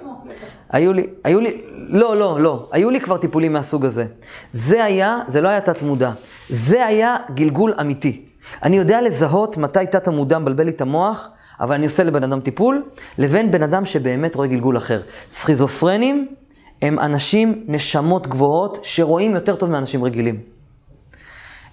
היו 0.71 0.93
לי, 0.93 1.07
היו 1.25 1.41
לי, 1.41 1.63
לא, 1.73 2.17
לא, 2.17 2.41
לא, 2.41 2.69
היו 2.73 2.91
לי 2.91 3.01
כבר 3.01 3.17
טיפולים 3.17 3.53
מהסוג 3.53 3.85
הזה. 3.85 4.07
זה 4.53 4.85
היה, 4.85 5.19
זה 5.29 5.41
לא 5.41 5.49
היה 5.49 5.61
תת-מודע, 5.61 6.11
זה 6.49 6.87
היה 6.87 7.17
גלגול 7.35 7.75
אמיתי. 7.81 8.25
אני 8.63 8.77
יודע 8.77 9.03
לזהות 9.03 9.57
מתי 9.57 9.87
תת-המודע 9.91 10.39
מבלבל 10.39 10.65
לי 10.65 10.71
את 10.71 10.81
המוח, 10.81 11.29
אבל 11.61 11.75
אני 11.75 11.87
עושה 11.87 12.05
לבן 12.05 12.23
אדם 12.23 12.41
טיפול, 12.41 12.83
לבין 13.19 13.51
בן 13.51 13.63
אדם 13.63 13.85
שבאמת 13.85 14.35
רואה 14.35 14.49
גלגול 14.49 14.77
אחר. 14.77 15.01
סכיזופרנים 15.31 16.29
הם 16.83 16.99
אנשים, 16.99 17.65
נשמות 17.69 18.27
גבוהות, 18.27 18.79
שרואים 18.83 19.35
יותר 19.35 19.57
טוב 19.57 19.71
מאנשים 19.71 20.05
רגילים. 20.05 20.41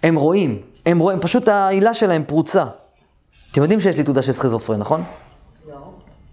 הם 0.04 0.16
רואים, 0.16 0.62
הם 0.86 1.00
רואים, 1.00 1.20
פשוט 1.20 1.48
העילה 1.48 1.94
שלהם 1.94 2.24
פרוצה. 2.24 2.66
אתם 3.52 3.62
יודעים 3.62 3.80
שיש 3.80 3.98
לי 3.98 4.04
תעודה 4.04 4.22
של 4.22 4.32
סכיזופרן, 4.32 4.80
נכון? 4.80 5.04
לא. 5.70 5.76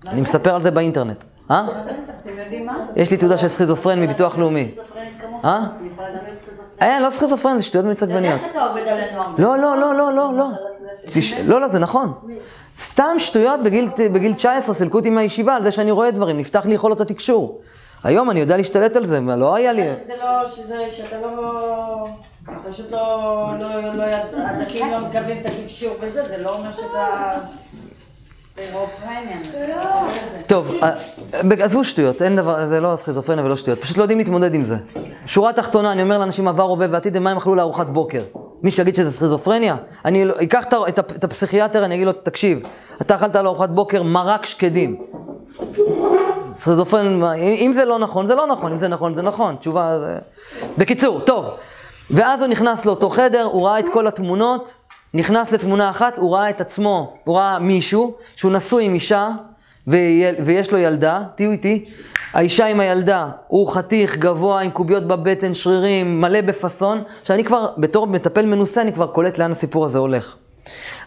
אני 0.06 0.20
מספר 0.20 0.54
על 0.54 0.60
זה 0.62 0.70
באינטרנט. 0.70 1.24
אה? 1.52 1.66
אתם 2.20 2.38
יודעים 2.38 2.66
מה? 2.66 2.86
יש 2.96 3.10
לי 3.10 3.16
תעודה 3.16 3.36
של 3.36 3.48
סכיזופרן 3.48 4.00
מביטוח 4.00 4.38
לאומי. 4.38 4.70
אה? 5.44 5.60
אה, 6.82 7.00
לא 7.00 7.10
סכיזופרן, 7.10 7.58
זה 7.58 7.62
שטויות 7.62 7.86
מיץ 7.86 8.02
עגבניות. 8.02 8.40
אתה 8.40 8.46
יודע 8.46 8.52
שאתה 8.52 8.66
עובד 8.66 8.88
עלינו 8.88 9.22
הרבה. 9.22 9.42
לא, 9.42 9.58
לא, 9.58 9.76
לא, 9.76 9.94
לא, 9.94 10.12
לא, 10.12 10.32
לא. 10.36 10.48
לא, 11.46 11.60
לא, 11.60 11.68
זה 11.68 11.78
נכון. 11.78 12.12
סתם 12.76 13.16
שטויות 13.18 13.62
בגיל, 13.62 13.88
בגיל 14.12 14.34
19, 14.34 14.74
סילקו 14.74 14.98
אותי 14.98 15.10
מהישיבה 15.10 15.56
על 15.56 15.62
זה 15.62 15.70
שאני 15.72 15.90
רואה 15.90 16.10
דברים, 16.10 16.38
נפתח 16.38 16.66
לי 16.66 16.74
יכולות 16.74 17.00
התקשור. 17.00 17.60
היום 18.04 18.30
אני 18.30 18.40
יודע 18.40 18.56
להשתלט 18.56 18.96
על 18.96 19.04
זה, 19.04 19.20
מה 19.20 19.36
לא 19.36 19.54
היה 19.54 19.72
לי... 19.72 19.82
שזה 20.04 20.12
לא, 20.20 20.48
שזה, 20.48 20.86
שאתה 20.90 21.16
לא, 21.20 22.08
פשוט 22.70 22.92
לא, 22.92 23.50
לא, 23.60 23.94
לא, 23.94 24.02
הדתיים 24.36 24.90
לא 24.90 24.98
מקבלים 24.98 25.40
את 25.40 25.46
התקשור 25.46 25.96
וזה, 26.00 26.28
זה 26.28 26.36
לא 26.36 26.54
אומר 26.54 26.72
שאתה... 26.72 27.34
טוב, 30.46 30.72
אה, 30.82 30.92
עזבו 31.60 31.84
שטויות, 31.84 32.22
אין 32.22 32.36
דבר, 32.36 32.66
זה 32.66 32.80
לא 32.80 32.96
סכיזופרניה 32.96 33.44
ולא 33.44 33.56
שטויות, 33.56 33.80
פשוט 33.80 33.96
לא 33.96 34.02
יודעים 34.02 34.18
להתמודד 34.18 34.54
עם 34.54 34.64
זה. 34.64 34.76
שורה 35.26 35.52
תחתונה, 35.52 35.92
אני 35.92 36.02
אומר 36.02 36.18
לאנשים 36.18 36.48
עבר, 36.48 36.62
הווה 36.62 36.86
ועתיד, 36.90 37.18
מה 37.18 37.30
הם 37.30 37.36
אכלו 37.36 37.54
לארוחת 37.54 37.86
בוקר? 37.86 38.22
מי 38.62 38.70
שיגיד 38.70 38.94
שזה 38.94 39.12
סכיזופרניה? 39.12 39.76
אני 40.04 40.24
לא- 40.24 40.34
אקח 40.42 40.64
את 40.94 41.24
הפסיכיאטר, 41.24 41.84
אני 41.84 41.94
אגיד 41.94 42.06
לו, 42.06 42.12
תקשיב, 42.12 42.58
אתה 43.02 43.14
אכלת 43.14 43.36
לארוחת 43.36 43.68
בוקר 43.68 44.02
מרק 44.02 44.46
שקדים. 44.46 44.96
סכיזופרן, 46.54 47.22
אם 47.36 47.70
זה 47.74 47.84
לא 47.84 47.98
נכון, 47.98 48.26
זה 48.26 48.34
לא 48.34 48.46
נכון, 48.46 48.72
אם 48.72 48.78
זה 48.78 48.88
נכון, 48.88 49.14
זה 49.14 49.22
נכון. 49.22 49.56
תשובה... 49.56 49.98
בקיצור, 50.78 51.20
טוב. 51.20 51.46
ואז 52.10 52.40
הוא 52.40 52.48
נכנס 52.48 52.84
לאותו 52.86 53.10
חדר, 53.10 53.48
הוא 53.52 53.66
ראה 53.66 53.78
את 53.78 53.88
כל 53.88 54.06
התמונות, 54.06 54.74
נכנס 55.14 55.52
לתמונה 55.52 55.90
אחת, 55.90 56.18
הוא 56.18 56.34
ראה 56.34 56.50
את 56.50 56.60
עצמו, 56.60 57.14
הוא 57.24 57.36
ראה 57.36 57.58
מישהו 57.58 58.14
שהוא 58.36 58.52
נשוי 58.52 58.84
עם 58.84 58.94
אישה 58.94 59.28
ויש 59.86 60.72
לו 60.72 60.78
ילדה, 60.78 61.22
תהיו 61.34 61.50
איתי, 61.50 61.84
האישה 62.32 62.66
עם 62.66 62.80
הילדה, 62.80 63.28
הוא 63.46 63.72
חתיך, 63.72 64.16
גבוה, 64.16 64.60
עם 64.60 64.70
קוביות 64.70 65.06
בבטן, 65.06 65.54
שרירים, 65.54 66.20
מלא 66.20 66.40
בפאסון, 66.40 67.02
שאני 67.24 67.44
כבר, 67.44 67.68
בתור 67.78 68.06
מטפל 68.06 68.46
מנוסה, 68.46 68.82
אני 68.82 68.92
כבר 68.92 69.06
קולט 69.06 69.38
לאן 69.38 69.50
הסיפור 69.50 69.84
הזה 69.84 69.98
הולך. 69.98 70.36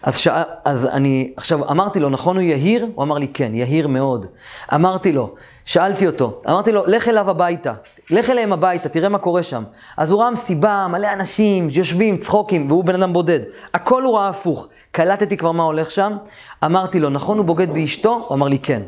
אז, 0.02 0.16
שא, 0.16 0.42
אז 0.64 0.86
אני, 0.86 1.32
עכשיו 1.36 1.70
אמרתי 1.70 2.00
לו, 2.00 2.08
נכון 2.08 2.36
הוא 2.36 2.42
יהיר? 2.42 2.86
הוא 2.94 3.02
אמר 3.04 3.18
לי, 3.18 3.28
כן, 3.28 3.54
יהיר 3.54 3.88
מאוד. 3.88 4.26
אמרתי 4.74 5.12
לו, 5.12 5.34
שאלתי 5.64 6.06
אותו, 6.06 6.40
אמרתי 6.48 6.72
לו, 6.72 6.86
לך 6.86 7.08
אליו 7.08 7.30
הביתה, 7.30 7.72
לך 8.10 8.30
אליהם 8.30 8.52
הביתה, 8.52 8.88
תראה 8.88 9.08
מה 9.08 9.18
קורה 9.18 9.42
שם. 9.42 9.64
אז 9.96 10.10
הוא 10.10 10.20
ראה 10.20 10.30
מסיבה, 10.30 10.86
מלא 10.90 11.12
אנשים, 11.12 11.68
יושבים, 11.70 12.16
צחוקים, 12.16 12.70
והוא 12.70 12.84
בן 12.84 12.94
אדם 13.02 13.12
בודד. 13.12 13.40
הכל 13.74 14.02
הוא 14.02 14.16
ראה 14.16 14.28
הפוך. 14.28 14.68
קלטתי 14.92 15.36
כבר 15.36 15.52
מה 15.52 15.62
הולך 15.62 15.90
שם, 15.90 16.16
אמרתי 16.64 17.00
לו, 17.00 17.10
נכון 17.10 17.38
הוא 17.38 17.46
בוגד 17.46 17.70
באשתו? 17.74 18.24
הוא 18.28 18.36
אמר 18.36 18.48
לי, 18.48 18.58
כן. 18.58 18.82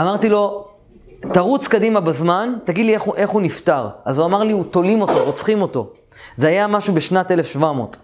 אמרתי 0.00 0.28
לו, 0.28 0.64
תרוץ 1.32 1.68
קדימה 1.68 2.00
בזמן, 2.00 2.54
תגיד 2.64 2.86
לי 2.86 2.94
איך 2.94 3.02
הוא, 3.02 3.14
איך 3.14 3.30
הוא 3.30 3.42
נפטר. 3.42 3.88
אז 4.04 4.18
הוא 4.18 4.26
אמר 4.26 4.42
לי, 4.42 4.52
הוא 4.52 4.64
תולים 4.64 5.00
אותו, 5.00 5.24
רוצחים 5.24 5.62
אותו. 5.62 5.90
זה 6.34 6.48
היה 6.48 6.66
משהו 6.66 6.94
בשנת 6.94 7.30
1700. 7.30 7.96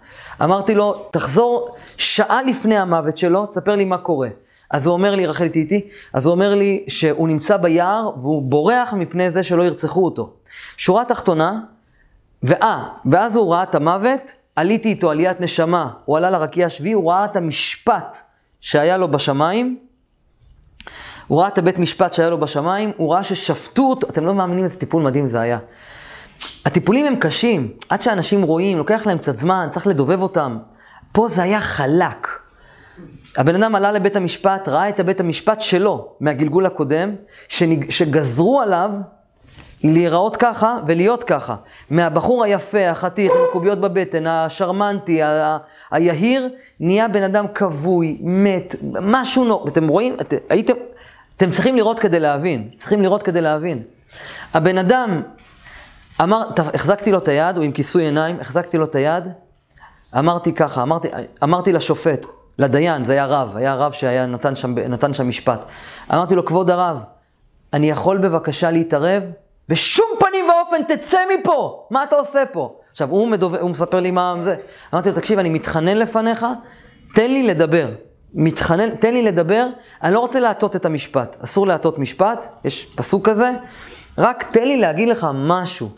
אמרתי 0.43 0.75
לו, 0.75 1.05
תחזור 1.11 1.69
שעה 1.97 2.43
לפני 2.43 2.77
המוות 2.77 3.17
שלו, 3.17 3.45
תספר 3.45 3.75
לי 3.75 3.85
מה 3.85 3.97
קורה. 3.97 4.29
אז 4.75 4.87
הוא 4.87 4.93
אומר 4.93 5.15
לי, 5.15 5.25
רחל 5.25 5.43
איתי, 5.55 5.87
אז 6.13 6.25
הוא 6.25 6.31
אומר 6.31 6.55
לי 6.55 6.85
שהוא 6.87 7.27
נמצא 7.27 7.57
ביער 7.57 8.09
והוא 8.17 8.41
בורח 8.41 8.93
מפני 8.93 9.31
זה 9.31 9.43
שלא 9.43 9.63
ירצחו 9.63 10.05
אותו. 10.05 10.33
שורה 10.77 11.05
תחתונה, 11.05 11.59
ואה, 12.43 12.83
ואז 13.05 13.35
הוא 13.35 13.53
ראה 13.53 13.63
את 13.63 13.75
המוות, 13.75 14.31
עליתי 14.55 14.89
איתו 14.89 15.11
עליית 15.11 15.41
נשמה, 15.41 15.89
הוא 16.05 16.17
עלה 16.17 16.29
לרקיע 16.29 16.65
השביעי, 16.65 16.93
הוא 16.93 17.11
ראה 17.11 17.25
את 17.25 17.35
המשפט 17.35 18.17
שהיה 18.61 18.97
לו 18.97 19.07
בשמיים, 19.07 19.77
הוא 21.27 21.39
ראה 21.39 21.47
את 21.47 21.57
הבית 21.57 21.79
משפט 21.79 22.13
שהיה 22.13 22.29
לו 22.29 22.39
בשמיים, 22.39 22.91
הוא 22.97 23.13
ראה 23.13 23.23
ששפטו 23.23 23.89
אותו, 23.89 24.07
אתם 24.07 24.25
לא 24.25 24.33
מאמינים 24.33 24.63
איזה 24.63 24.79
טיפול 24.79 25.03
מדהים 25.03 25.27
זה 25.27 25.41
היה. 25.41 25.59
הטיפולים 26.65 27.05
הם 27.05 27.15
קשים, 27.15 27.71
עד 27.89 28.01
שאנשים 28.01 28.41
רואים, 28.41 28.77
לוקח 28.77 29.05
להם 29.05 29.17
קצת 29.17 29.37
זמן, 29.37 29.67
צריך 29.69 29.87
לדובב 29.87 30.21
אותם. 30.21 30.57
פה 31.13 31.27
זה 31.27 31.43
היה 31.43 31.61
חלק. 31.61 32.44
הבן 33.37 33.63
אדם 33.63 33.75
עלה 33.75 33.91
לבית 33.91 34.15
המשפט, 34.15 34.67
ראה 34.67 34.89
את 34.89 34.99
הבית 34.99 35.19
המשפט 35.19 35.61
שלו, 35.61 36.07
מהגלגול 36.19 36.65
הקודם, 36.65 37.11
שנג... 37.47 37.91
שגזרו 37.91 38.61
עליו 38.61 38.93
להיראות 39.83 40.37
ככה 40.37 40.77
ולהיות 40.87 41.23
ככה. 41.23 41.55
מהבחור 41.89 42.43
היפה, 42.43 42.89
החתיך, 42.89 43.31
עם 43.31 43.41
קוביות 43.51 43.81
בבטן, 43.81 44.27
השרמנטי, 44.27 45.23
ה... 45.23 45.57
היהיר, 45.91 46.49
נהיה 46.79 47.07
בן 47.07 47.23
אדם 47.23 47.45
כבוי, 47.47 48.17
מת, 48.21 48.75
משהו 49.01 49.45
נו... 49.45 49.65
אתם 49.67 49.87
רואים? 49.87 50.15
את... 50.21 50.33
הייתם... 50.49 50.73
אתם 51.37 51.49
צריכים 51.49 51.75
לראות 51.75 51.99
כדי 51.99 52.19
להבין, 52.19 52.69
צריכים 52.77 53.01
לראות 53.01 53.23
כדי 53.23 53.41
להבין. 53.41 53.81
הבן 54.53 54.77
אדם 54.77 55.21
אמר, 56.21 56.49
החזקתי 56.73 57.11
לו 57.11 57.17
את 57.17 57.27
היד, 57.27 57.57
הוא 57.57 57.65
עם 57.65 57.71
כיסוי 57.71 58.03
עיניים, 58.03 58.39
החזקתי 58.39 58.77
לו 58.77 58.85
את 58.85 58.95
היד, 58.95 59.23
אמרתי 60.17 60.53
ככה, 60.53 60.81
אמרתי, 60.81 61.07
אמרתי 61.43 61.73
לשופט, 61.73 62.25
לדיין, 62.59 63.03
זה 63.03 63.13
היה 63.13 63.25
רב, 63.25 63.53
היה 63.57 63.75
רב 63.75 63.91
שהיה 63.91 64.25
נתן 64.25 64.55
שם, 64.55 64.75
שם 65.13 65.29
משפט. 65.29 65.65
אמרתי 66.13 66.35
לו, 66.35 66.45
כבוד 66.45 66.69
הרב, 66.69 67.03
אני 67.73 67.89
יכול 67.89 68.17
בבקשה 68.17 68.71
להתערב? 68.71 69.23
בשום 69.69 70.07
פנים 70.19 70.45
ואופן 70.49 70.95
תצא 70.95 71.19
מפה! 71.39 71.87
מה 71.91 72.03
אתה 72.03 72.15
עושה 72.15 72.43
פה? 72.51 72.75
עכשיו, 72.91 73.09
הוא, 73.09 73.27
מדוב... 73.27 73.55
הוא 73.55 73.69
מספר 73.69 73.99
לי 73.99 74.11
מה 74.11 74.35
זה. 74.41 74.55
אמרתי 74.93 75.09
לו, 75.09 75.15
תקשיב, 75.15 75.39
אני 75.39 75.49
מתחנן 75.49 75.97
לפניך, 75.97 76.45
תן 77.15 77.31
לי 77.31 77.43
לדבר. 77.43 77.89
מתחנן, 78.33 78.95
תן 78.95 79.13
לי 79.13 79.21
לדבר, 79.21 79.67
אני 80.03 80.13
לא 80.13 80.19
רוצה 80.19 80.39
להטות 80.39 80.75
את 80.75 80.85
המשפט. 80.85 81.37
אסור 81.43 81.67
להטות 81.67 81.99
משפט, 81.99 82.47
יש 82.65 82.85
פסוק 82.95 83.29
כזה, 83.29 83.51
רק 84.17 84.43
תן 84.51 84.67
לי 84.67 84.77
להגיד 84.77 85.09
לך 85.09 85.27
משהו. 85.33 85.89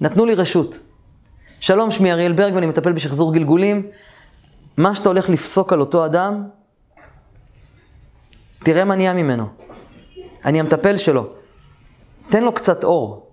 נתנו 0.00 0.24
לי 0.24 0.34
רשות. 0.34 0.78
שלום, 1.60 1.90
שמי 1.90 2.12
אריאל 2.12 2.32
ברג 2.32 2.54
ואני 2.54 2.66
מטפל 2.66 2.92
בשחזור 2.92 3.34
גלגולים. 3.34 3.86
מה 4.76 4.94
שאתה 4.94 5.08
הולך 5.08 5.28
לפסוק 5.28 5.72
על 5.72 5.80
אותו 5.80 6.06
אדם, 6.06 6.44
תראה 8.58 8.84
מה 8.84 8.96
נהיה 8.96 9.12
ממנו. 9.12 9.46
אני 10.44 10.60
המטפל 10.60 10.96
שלו. 10.96 11.26
תן 12.30 12.44
לו 12.44 12.54
קצת 12.54 12.84
אור. 12.84 13.26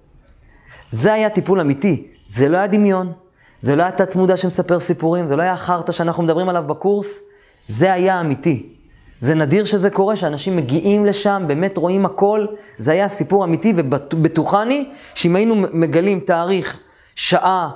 זה 0.91 1.13
היה 1.13 1.29
טיפול 1.29 1.59
אמיתי, 1.59 2.07
זה 2.27 2.49
לא 2.49 2.57
היה 2.57 2.67
דמיון, 2.67 3.13
זה 3.61 3.75
לא 3.75 3.83
היה 3.83 3.91
תת 3.91 4.15
מודע 4.15 4.37
שמספר 4.37 4.79
סיפורים, 4.79 5.27
זה 5.27 5.35
לא 5.35 5.41
היה 5.41 5.53
החרטא 5.53 5.91
שאנחנו 5.91 6.23
מדברים 6.23 6.49
עליו 6.49 6.63
בקורס, 6.67 7.21
זה 7.67 7.93
היה 7.93 8.19
אמיתי. 8.19 8.77
זה 9.19 9.35
נדיר 9.35 9.65
שזה 9.65 9.89
קורה, 9.89 10.15
שאנשים 10.15 10.55
מגיעים 10.55 11.05
לשם, 11.05 11.43
באמת 11.47 11.77
רואים 11.77 12.05
הכל, 12.05 12.45
זה 12.77 12.91
היה 12.91 13.09
סיפור 13.09 13.43
אמיתי, 13.45 13.73
ובטוחני 13.75 14.89
שאם 15.15 15.35
היינו 15.35 15.55
מגלים 15.55 16.19
תאריך, 16.19 16.79
שעה, 17.15 17.69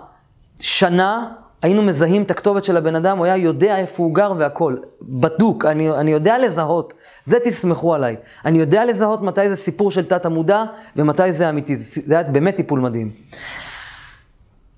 שנה, 0.60 1.32
היינו 1.62 1.82
מזהים 1.82 2.24
את 2.24 2.32
הכתובת 2.32 2.64
של 2.64 2.78
הבן 2.78 2.96
אדם, 2.96 3.18
הוא 3.18 3.26
היה 3.26 3.38
יודע 3.38 3.78
איפה 3.78 4.04
הוא 4.04 4.16
גר 4.16 4.34
והכל. 4.38 4.76
בדוק, 5.02 5.66
אני, 5.66 5.92
אני 5.92 6.12
יודע 6.12 6.38
לזהות, 6.38 6.94
זה 7.26 7.38
תסמכו 7.44 7.94
עליי. 7.94 8.16
אני 8.46 8.60
יודע 8.60 8.86
לזהות 8.86 9.22
מתי 9.22 9.50
זה 9.50 9.56
סיפור 9.56 9.92
של 9.92 10.06
תת 10.06 10.26
המודע 10.26 10.64
ומתי 10.96 11.34
זה 11.34 11.50
אמיתי. 11.50 11.76
זה, 11.76 12.02
זה 12.06 12.14
היה 12.14 12.24
באמת 12.24 12.56
טיפול 12.56 12.80
מדהים. 12.80 13.12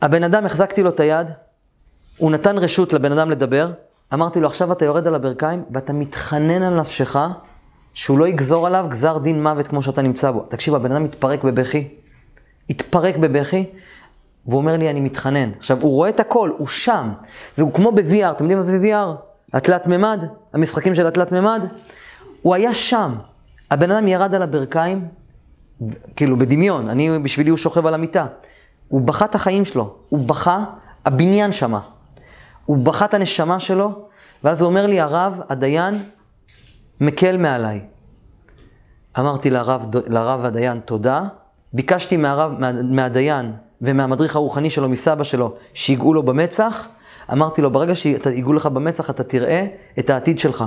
הבן 0.01 0.23
אדם, 0.23 0.45
החזקתי 0.45 0.83
לו 0.83 0.89
את 0.89 0.99
היד, 0.99 1.27
הוא 2.17 2.31
נתן 2.31 2.57
רשות 2.57 2.93
לבן 2.93 3.11
אדם 3.11 3.31
לדבר, 3.31 3.71
אמרתי 4.13 4.39
לו, 4.39 4.47
עכשיו 4.47 4.71
אתה 4.71 4.85
יורד 4.85 5.07
על 5.07 5.15
הברכיים 5.15 5.63
ואתה 5.71 5.93
מתחנן 5.93 6.63
על 6.63 6.79
נפשך 6.79 7.17
שהוא 7.93 8.19
לא 8.19 8.27
יגזור 8.27 8.67
עליו 8.67 8.85
גזר 8.89 9.17
דין 9.17 9.43
מוות 9.43 9.67
כמו 9.67 9.83
שאתה 9.83 10.01
נמצא 10.01 10.31
בו. 10.31 10.45
תקשיב, 10.49 10.75
הבן 10.75 10.91
אדם 10.91 11.05
התפרק 11.05 11.43
בבכי, 11.43 11.87
התפרק 12.69 13.17
בבכי, 13.17 13.65
והוא 14.45 14.57
אומר 14.57 14.77
לי, 14.77 14.89
אני 14.89 15.01
מתחנן. 15.01 15.51
עכשיו, 15.57 15.81
הוא 15.81 15.91
רואה 15.91 16.09
את 16.09 16.19
הכל, 16.19 16.51
הוא 16.57 16.67
שם. 16.67 17.13
זה 17.55 17.63
כמו 17.73 17.91
ב-VR, 17.91 18.31
אתם 18.31 18.43
יודעים 18.43 18.57
מה 18.57 18.61
זה 18.61 18.79
VR? 18.83 19.15
התלת 19.53 19.87
מימד, 19.87 20.25
המשחקים 20.53 20.95
של 20.95 21.07
התלת 21.07 21.31
מימד. 21.31 21.65
הוא 22.41 22.55
היה 22.55 22.73
שם. 22.73 23.15
הבן 23.71 23.91
אדם 23.91 24.07
ירד 24.07 24.35
על 24.35 24.41
הברכיים, 24.41 25.07
כאילו 26.15 26.37
בדמיון, 26.37 26.89
אני, 26.89 27.19
בשבילי 27.19 27.49
הוא 27.49 27.57
שוכב 27.57 27.85
על 27.85 27.93
המיטה. 27.93 28.25
הוא 28.87 29.01
בכה 29.01 29.25
את 29.25 29.35
החיים 29.35 29.65
שלו, 29.65 29.95
הוא 30.09 30.27
בכה, 30.27 30.63
הבניין 31.05 31.51
שמה. 31.51 31.79
הוא 32.65 32.77
בכה 32.77 33.05
את 33.05 33.13
הנשמה 33.13 33.59
שלו, 33.59 34.05
ואז 34.43 34.61
הוא 34.61 34.69
אומר 34.69 34.85
לי, 34.85 34.99
הרב, 34.99 35.39
הדיין, 35.49 36.03
מקל 37.01 37.37
מעליי. 37.37 37.81
אמרתי 39.19 39.49
לרב, 39.49 39.85
לרב 40.07 40.45
הדיין, 40.45 40.79
תודה. 40.79 41.21
ביקשתי 41.73 42.17
מהרב, 42.17 42.59
מה, 42.59 42.71
מהדיין 42.83 43.53
ומהמדריך 43.83 44.35
הרוחני 44.35 44.69
שלו, 44.69 44.89
מסבא 44.89 45.23
שלו, 45.23 45.53
שיגעו 45.73 46.13
לו 46.13 46.23
במצח. 46.23 46.87
אמרתי 47.31 47.61
לו, 47.61 47.71
ברגע 47.71 47.95
שיגעו 47.95 48.53
לך 48.53 48.65
במצח, 48.65 49.09
אתה 49.09 49.23
תראה 49.23 49.65
את 49.99 50.09
העתיד 50.09 50.39
שלך. 50.39 50.65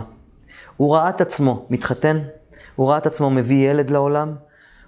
הוא 0.76 0.94
ראה 0.94 1.08
את 1.08 1.20
עצמו 1.20 1.66
מתחתן, 1.70 2.18
הוא 2.76 2.88
ראה 2.88 2.98
את 2.98 3.06
עצמו 3.06 3.30
מביא 3.30 3.70
ילד 3.70 3.90
לעולם, 3.90 4.34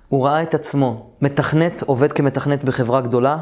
הוא 0.08 0.26
ראה 0.26 0.42
את 0.42 0.54
עצמו 0.54 1.10
מתכנת, 1.20 1.82
עובד 1.82 2.12
כמתכנת 2.12 2.64
בחברה 2.64 3.00
גדולה. 3.00 3.38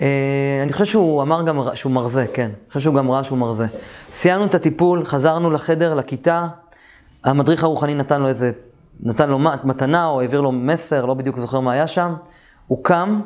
אה, 0.00 0.60
אני 0.62 0.72
חושב 0.72 0.84
שהוא 0.84 1.22
אמר 1.22 1.42
גם 1.42 1.60
שהוא 1.74 1.92
מרזה, 1.92 2.26
כן. 2.34 2.42
אני 2.42 2.68
חושב 2.68 2.80
שהוא 2.80 2.94
גם 2.94 3.10
ראה 3.10 3.24
שהוא 3.24 3.38
מרזה. 3.38 3.66
סיימנו 4.10 4.44
את 4.44 4.54
הטיפול, 4.54 5.04
חזרנו 5.04 5.50
לחדר, 5.50 5.94
לכיתה. 5.94 6.46
המדריך 7.24 7.64
הרוחני 7.64 7.94
נתן 7.94 8.20
לו 8.20 8.28
איזה, 8.28 8.52
נתן 9.00 9.30
לו 9.30 9.38
מתנה 9.38 10.06
או 10.06 10.20
העביר 10.20 10.40
לו 10.40 10.52
מסר, 10.52 11.04
לא 11.04 11.14
בדיוק 11.14 11.38
זוכר 11.38 11.60
מה 11.60 11.72
היה 11.72 11.86
שם. 11.86 12.14
הוא 12.68 12.84
קם, 12.84 13.20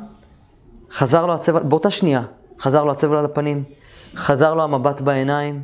חזר 0.91 1.25
לו 1.25 1.33
הצבע, 1.33 1.59
באותה 1.59 1.91
שנייה, 1.91 2.21
חזר 2.59 2.83
לו 2.83 2.91
הצבע 2.91 3.19
על 3.19 3.25
הפנים. 3.25 3.63
חזר 4.15 4.53
לו 4.53 4.63
המבט 4.63 5.01
בעיניים, 5.01 5.63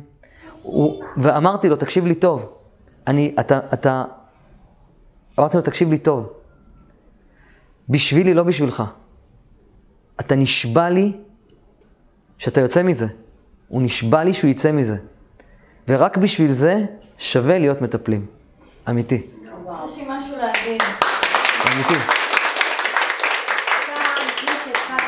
הוא, 0.62 1.04
ואמרתי 1.16 1.68
לו, 1.68 1.76
תקשיב 1.76 2.06
לי 2.06 2.14
טוב. 2.14 2.52
אני, 3.06 3.34
אתה, 3.40 3.60
אתה, 3.72 4.04
אמרתי 5.38 5.56
לו, 5.56 5.62
תקשיב 5.62 5.90
לי 5.90 5.98
טוב. 5.98 6.32
בשבילי, 7.88 8.34
לא 8.34 8.42
בשבילך. 8.42 8.82
אתה 10.20 10.36
נשבע 10.36 10.90
לי 10.90 11.12
שאתה 12.38 12.60
יוצא 12.60 12.82
מזה. 12.82 13.06
הוא 13.68 13.82
נשבע 13.82 14.24
לי 14.24 14.34
שהוא 14.34 14.50
יצא 14.50 14.72
מזה. 14.72 14.96
ורק 15.88 16.16
בשביל 16.16 16.52
זה 16.52 16.84
שווה 17.18 17.58
להיות 17.58 17.82
מטפלים. 17.82 18.26
אמיתי. 18.90 19.26
יש 19.88 19.98
לי 19.98 20.04
משהו 20.08 20.36
להגיד. 20.36 20.82
אמיתי. 21.66 22.29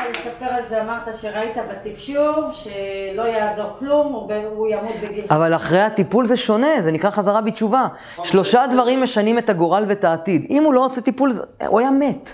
לספר 0.09 0.45
על 0.45 0.65
זה, 0.69 0.81
אמרת 0.81 1.15
שראית 1.21 1.55
בתקשור 1.71 2.33
שלא 2.51 3.21
יעזור 3.21 3.69
כלום, 3.79 4.27
הוא 4.55 4.67
ימות 4.67 4.95
בגיל... 5.03 5.25
אבל 5.29 5.55
אחרי 5.55 5.81
הטיפול 5.81 6.25
זה 6.25 6.37
שונה, 6.37 6.81
זה 6.81 6.91
נקרא 6.91 7.09
חזרה 7.09 7.41
בתשובה. 7.41 7.87
שלושה 8.23 8.63
דברים 8.71 9.03
משנים 9.03 9.37
את 9.37 9.49
הגורל 9.49 9.85
ואת 9.87 10.03
העתיד. 10.03 10.47
אם 10.49 10.63
הוא 10.63 10.73
לא 10.73 10.85
עושה 10.85 11.01
טיפול, 11.01 11.31
הוא 11.67 11.79
היה 11.79 11.91
מת. 11.91 12.33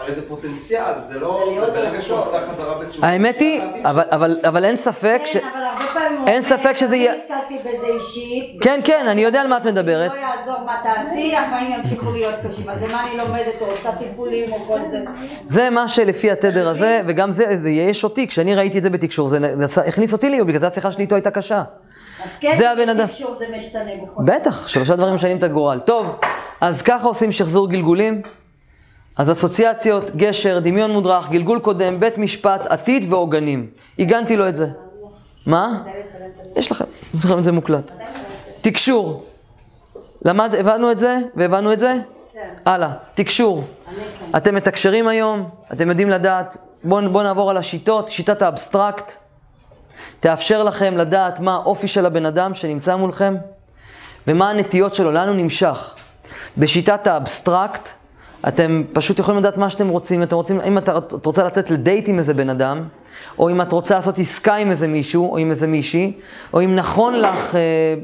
הרי 0.00 0.14
זה 0.14 0.28
פוטנציאל, 0.28 0.92
זה 1.08 1.18
לא... 1.20 1.42
זה 1.44 1.50
להיות 1.50 1.66
זה 1.74 1.80
ברגע 1.80 2.02
שהוא. 2.02 2.18
עשה 2.18 2.38
חזרה 2.50 2.78
בתשובה. 2.78 3.06
האמת 3.08 3.40
היא, 3.40 3.62
אבל, 3.84 4.04
אבל, 4.10 4.38
אבל 4.48 4.64
אין 4.64 4.76
ספק 4.76 5.20
ש... 5.24 5.32
כן, 5.36 5.46
אבל 5.54 5.62
הרבה 5.64 5.84
פעמים 5.92 6.18
הוא 6.20 6.28
אין 6.28 6.42
ספק 6.42 6.76
שזה 6.76 6.96
יהיה- 6.96 7.12
אני 7.12 7.20
נתקלתי 7.22 7.58
בזה 7.68 7.86
אישית. 7.86 8.56
כן, 8.62 8.80
כן, 8.84 9.06
אני 9.08 9.20
יודע 9.20 9.40
על 9.40 9.46
מה 9.46 9.56
את 9.56 9.64
מדברת. 9.64 10.10
לא 10.10 10.16
יעזור 10.16 10.64
מה 10.66 10.76
תעשי, 10.82 11.36
החיים 11.36 11.72
ימשיכו 11.72 12.10
להיות 12.10 12.34
קשים. 12.48 12.68
אז 12.70 12.82
למה 12.82 13.02
אני 13.06 13.16
לומדת 13.18 13.54
או 13.60 13.66
עושה 13.66 13.92
טיפולים 13.92 14.52
או 14.52 14.58
כל 14.58 14.78
זה? 14.90 14.98
זה 15.44 15.70
מה 15.70 15.88
שלפי 15.88 16.30
התדר 16.30 16.68
הזה, 16.68 17.00
וגם 17.08 17.32
זה, 17.32 17.56
זה 17.56 17.70
ייאש 17.70 18.04
אותי, 18.04 18.26
כשאני 18.28 18.54
ראיתי 18.54 18.78
את 18.78 18.82
זה 18.82 18.90
בתקשור, 18.90 19.28
זה 19.28 19.38
הכניס 19.86 20.12
אותי 20.12 20.30
לאיום, 20.30 20.48
בגלל 20.48 20.60
זה 20.60 20.66
השיחה 20.66 20.92
שלי 20.92 21.02
איתו 21.02 21.14
הייתה 21.14 21.30
קשה. 21.30 21.62
אז 22.24 22.30
כן, 22.40 22.52
זה 22.56 22.70
הבן 22.70 22.88
אדם. 22.88 23.06
תקשור 23.06 23.34
זה 23.34 23.46
משתנה 23.56 23.90
בכל 24.02 24.22
בטח, 24.24 24.68
שלושה 24.68 24.96
דברים 24.96 25.14
משנים 25.14 25.36
את 25.38 25.42
הגורל. 25.42 25.78
טוב, 25.78 26.16
אז 26.60 26.82
ככה 26.82 27.06
עושים 27.08 27.32
שחזור 27.32 27.68
גלגולים. 27.68 28.22
אז 29.20 29.30
אסוציאציות, 29.30 30.10
גשר, 30.16 30.58
דמיון 30.58 30.90
מודרך, 30.90 31.30
גלגול 31.30 31.58
קודם, 31.58 32.00
בית 32.00 32.18
משפט, 32.18 32.66
עתיד 32.66 33.12
ועוגנים. 33.12 33.70
עיגנתי 33.96 34.36
לו 34.36 34.48
את 34.48 34.54
זה. 34.54 34.66
מה? 35.46 35.82
יש 36.56 36.70
לכם, 36.70 36.84
יש 37.14 37.24
לכם 37.24 37.38
את 37.38 37.44
זה 37.44 37.52
מוקלט. 37.52 37.90
תקשור. 38.60 39.24
למד, 40.24 40.54
הבנו 40.54 40.90
את 40.90 40.98
זה? 40.98 41.18
והבנו 41.34 41.72
את 41.72 41.78
זה? 41.78 41.94
הלאה, 42.66 42.92
תקשור. 43.14 43.64
אתם 44.36 44.54
מתקשרים 44.54 45.08
היום, 45.08 45.48
אתם 45.72 45.88
יודעים 45.88 46.10
לדעת, 46.10 46.56
בואו 46.84 47.10
בוא 47.10 47.22
נעבור 47.22 47.50
על 47.50 47.56
השיטות, 47.56 48.08
שיטת 48.08 48.42
האבסטרקט. 48.42 49.12
תאפשר 50.20 50.62
לכם 50.62 50.96
לדעת 50.96 51.40
מה 51.40 51.54
האופי 51.54 51.88
של 51.88 52.06
הבן 52.06 52.26
אדם 52.26 52.54
שנמצא 52.54 52.96
מולכם 52.96 53.36
ומה 54.26 54.50
הנטיות 54.50 54.94
שלו, 54.94 55.12
לאן 55.12 55.28
הוא 55.28 55.36
נמשך. 55.36 55.94
בשיטת 56.58 57.06
האבסטרקט, 57.06 57.99
אתם 58.48 58.82
פשוט 58.92 59.18
יכולים 59.18 59.40
לדעת 59.40 59.56
מה 59.56 59.70
שאתם 59.70 59.88
רוצים. 59.88 60.22
אתם 60.22 60.36
רוצים, 60.36 60.60
אם 60.60 60.78
אתה, 60.78 60.98
את 60.98 61.26
רוצה 61.26 61.44
לצאת 61.44 61.70
לדייט 61.70 62.08
עם 62.08 62.18
איזה 62.18 62.34
בן 62.34 62.50
אדם, 62.50 62.88
או 63.38 63.50
אם 63.50 63.60
את 63.60 63.72
רוצה 63.72 63.94
לעשות 63.94 64.18
עסקה 64.18 64.54
עם 64.54 64.70
איזה 64.70 64.88
מישהו, 64.88 65.32
או 65.32 65.38
עם 65.38 65.50
איזה 65.50 65.66
מישהי, 65.66 66.12
או 66.52 66.64
אם 66.64 66.74
נכון 66.74 67.14
לך 67.14 67.54
אה, 67.54 67.94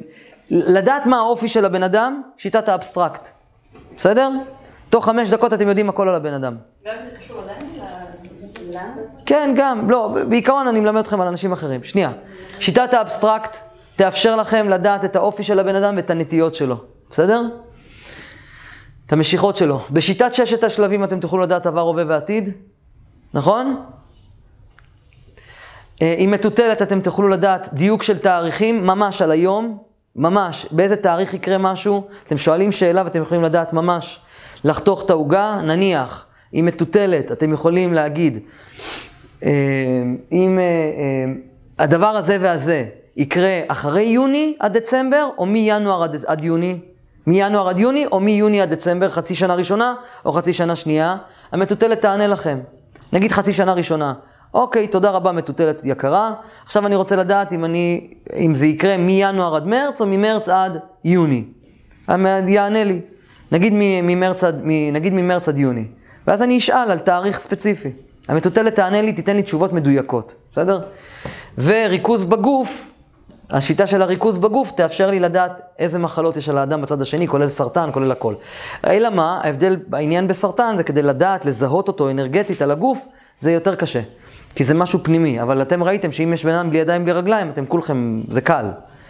לדעת 0.51 1.07
מה 1.07 1.19
האופי 1.19 1.49
של 1.49 1.65
הבן 1.65 1.83
אדם, 1.83 2.23
שיטת 2.37 2.69
האבסטרקט. 2.69 3.29
בסדר? 3.97 4.31
תוך 4.91 5.05
חמש 5.05 5.31
דקות 5.31 5.53
אתם 5.53 5.69
יודעים 5.69 5.89
הכל 5.89 6.09
על 6.09 6.15
הבן 6.15 6.33
אדם. 6.33 6.57
כן, 9.27 9.55
גם, 9.57 9.91
לא, 9.91 10.17
בעיקרון 10.29 10.69
אני 10.69 10.81
מלמד 10.81 11.01
אתכם 11.01 11.21
על 11.21 11.29
אנשים 11.29 11.53
אחרים. 11.53 11.85
שנייה, 11.85 12.13
שיטת 12.61 12.95
האבסטרקט 12.95 13.57
תאפשר 13.97 14.37
לכם 14.37 14.69
לדעת 14.69 15.05
את 15.05 15.17
האופי 15.17 15.43
של 15.43 15.59
הבן 15.59 15.75
אדם 15.75 15.97
ואת 15.97 16.11
הנטיות 16.11 16.55
שלו, 16.55 16.77
בסדר? 17.11 17.43
את 19.07 19.13
המשיכות 19.13 19.57
שלו. 19.57 19.81
בשיטת 19.91 20.35
ששת 20.35 20.65
השלבים 20.65 21.05
אתם 21.05 21.21
תוכלו 21.21 21.41
לדעת 21.41 21.67
עבר, 21.67 21.81
הווה 21.81 22.05
ועתיד, 22.09 22.51
נכון? 23.35 23.83
אה, 26.03 26.15
עם 26.19 26.31
מטוטלת 26.31 26.83
אתם 26.83 27.01
תוכלו 27.01 27.29
לדעת 27.29 27.69
דיוק 27.73 28.03
של 28.03 28.19
תאריכים, 28.19 28.87
ממש 28.87 29.23
על 29.23 29.31
היום, 29.31 29.79
ממש, 30.17 30.67
באיזה 30.71 30.97
תאריך 30.97 31.35
יקרה 31.35 31.59
משהו, 31.59 32.07
אתם 32.27 32.39
שואלים 32.39 32.73
שאלה 32.73 33.03
ואתם 33.05 33.23
יכולים 33.23 33.45
לדעת 33.45 33.73
ממש 33.73 34.21
לחתוך 34.65 35.05
את 35.05 35.11
העוגה, 35.11 35.61
נניח, 35.63 36.27
עם 36.53 36.67
מטוטלת 36.67 37.33
אתם 37.33 37.53
יכולים 37.53 37.95
להגיד, 37.95 38.39
אה, 39.43 39.51
אם 40.33 40.59
אה, 40.59 41.33
הדבר 41.79 42.07
הזה 42.07 42.37
והזה 42.41 42.85
יקרה 43.17 43.61
אחרי 43.69 44.03
יוני 44.03 44.57
עד 44.61 44.77
דצמבר, 44.77 45.29
או 45.39 45.47
מינואר 45.47 46.03
עד, 46.03 46.17
עד 46.27 46.45
יוני, 46.45 46.81
מינואר 47.27 47.69
עד 47.69 47.79
יוני, 47.79 48.07
או 48.07 48.21
מיוני 48.21 48.61
עד 48.61 48.71
דצמבר, 48.75 49.11
חצי 49.11 49.35
שנה 49.35 49.55
ראשונה, 49.55 49.95
או 50.25 50.33
חצי 50.33 50.53
שנה 50.53 50.77
שנייה, 50.77 51.17
המטוטלת 51.53 52.01
תענה 52.01 52.27
לכם. 52.27 52.59
נגיד 53.13 53.33
חצי 53.33 53.53
שנה 53.53 53.73
ראשונה. 53.73 54.15
אוקיי, 54.55 54.87
תודה 54.87 55.11
רבה, 55.11 55.33
מטוטלת 55.33 55.81
יקרה. 55.85 56.33
עכשיו 56.65 56.87
אני 56.87 56.97
רוצה 56.97 57.17
לדעת 57.17 57.53
אם, 57.53 57.65
אני, 57.65 58.11
אם 58.37 58.55
זה 58.55 58.67
יקרה 58.67 58.97
מינואר 58.97 59.57
עד 59.57 59.67
מרץ, 59.67 60.01
או 60.01 60.07
ממרץ 60.07 60.49
עד 60.49 60.79
יוני. 61.05 61.45
יענה 62.49 62.85
לי. 62.85 63.01
נגיד 63.53 63.73
ממרץ 63.77 64.45
עד, 64.45 64.63
נגיד 64.93 65.13
ממרץ 65.13 65.49
עד 65.49 65.59
יוני. 65.59 65.85
ואז 66.27 66.43
אני 66.43 66.59
אשאל 66.59 66.91
על 66.91 66.99
תאריך 66.99 67.39
ספציפי. 67.39 67.91
המטוטלת 68.29 68.75
תענה 68.75 69.03
לי, 69.03 69.13
תיתן 69.13 69.37
לי 69.37 69.43
תשובות 69.43 69.73
מדויקות, 69.73 70.35
בסדר? 70.53 70.81
וריכוז 71.59 72.25
בגוף, 72.25 72.91
השיטה 73.51 73.87
של 73.87 74.03
הריכוז 74.03 74.39
בגוף 74.39 74.71
תאפשר 74.71 75.11
לי 75.11 75.21
לדעת 75.21 75.53
איזה 75.79 75.99
מחלות 75.99 76.37
יש 76.37 76.49
על 76.49 76.59
האדם 76.59 76.83
בצד 76.83 77.03
השני, 77.03 77.29
כולל 77.29 77.49
סרטן, 77.49 77.89
כולל 77.93 78.13
הכל. 78.13 78.35
אלא 78.87 79.11
מה, 79.11 79.41
ההבדל, 79.45 79.77
העניין 79.93 80.29
בסרטן 80.29 80.75
זה 80.77 80.83
כדי 80.83 81.03
לדעת, 81.03 81.45
לזהות 81.45 81.89
אותו 81.89 82.11
אנרגטית 82.11 82.63
על 82.63 82.71
הגוף, 82.71 83.07
זה 83.41 83.53
יותר 83.53 83.75
קשה. 83.75 84.01
כי 84.55 84.65
זה 84.65 84.75
משהו 84.75 84.99
פנימי, 85.03 85.43
אבל 85.43 85.63
אתם 85.63 85.83
ראיתם 85.83 86.13
שאם 86.13 86.33
יש 86.33 86.45
בן 86.45 86.53
אדם 86.53 86.71
בלי 86.71 86.79
ידיים, 86.79 87.05
בלי 87.05 87.13
רגליים, 87.13 87.51
אתם 87.51 87.67
כולכם, 87.67 88.23
זה 88.33 88.41
קל. 88.41 88.67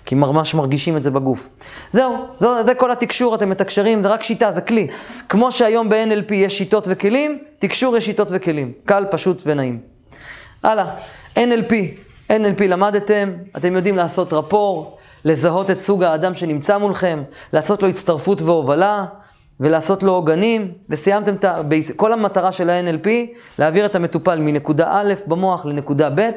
כי 0.07 0.15
ממש 0.15 0.55
מרגישים 0.55 0.97
את 0.97 1.03
זה 1.03 1.11
בגוף. 1.11 1.49
זהו, 1.93 2.17
זה, 2.39 2.63
זה 2.63 2.75
כל 2.75 2.91
התקשור, 2.91 3.35
אתם 3.35 3.51
מתקשרים, 3.51 4.03
זה 4.03 4.09
רק 4.09 4.23
שיטה, 4.23 4.53
זה 4.53 4.61
כלי. 4.61 4.89
כמו 5.29 5.53
שהיום 5.53 5.89
ב-NLP 5.89 6.35
יש 6.35 6.59
שיטות 6.59 6.85
וכלים, 6.87 7.39
תקשור 7.59 7.97
יש 7.97 8.05
שיטות 8.05 8.29
וכלים. 8.31 8.73
קל, 8.85 9.05
פשוט 9.11 9.43
ונעים. 9.47 9.79
הלאה, 10.63 10.87
NLP, 11.37 11.73
NLP 12.33 12.65
למדתם, 12.69 13.33
אתם 13.57 13.77
יודעים 13.77 13.97
לעשות 13.97 14.33
רפור, 14.33 14.99
לזהות 15.25 15.71
את 15.71 15.79
סוג 15.79 16.03
האדם 16.03 16.35
שנמצא 16.35 16.79
מולכם, 16.79 17.23
לעשות 17.53 17.83
לו 17.83 17.89
הצטרפות 17.89 18.43
והובלה, 18.43 19.05
ולעשות 19.61 20.03
לו 20.03 20.13
עוגנים, 20.13 20.73
וסיימתם 20.91 21.35
את 21.35 21.45
ה... 21.45 21.63
כל 21.97 22.13
המטרה 22.13 22.53
של 22.53 22.71
ה-NLP, 22.71 23.09
להעביר 23.59 23.87
את 23.87 23.95
המטופל 23.95 24.39
מנקודה 24.39 24.89
א' 24.91 25.15
במוח 25.27 25.67
לנקודה 25.67 26.11
ב'. 26.15 26.31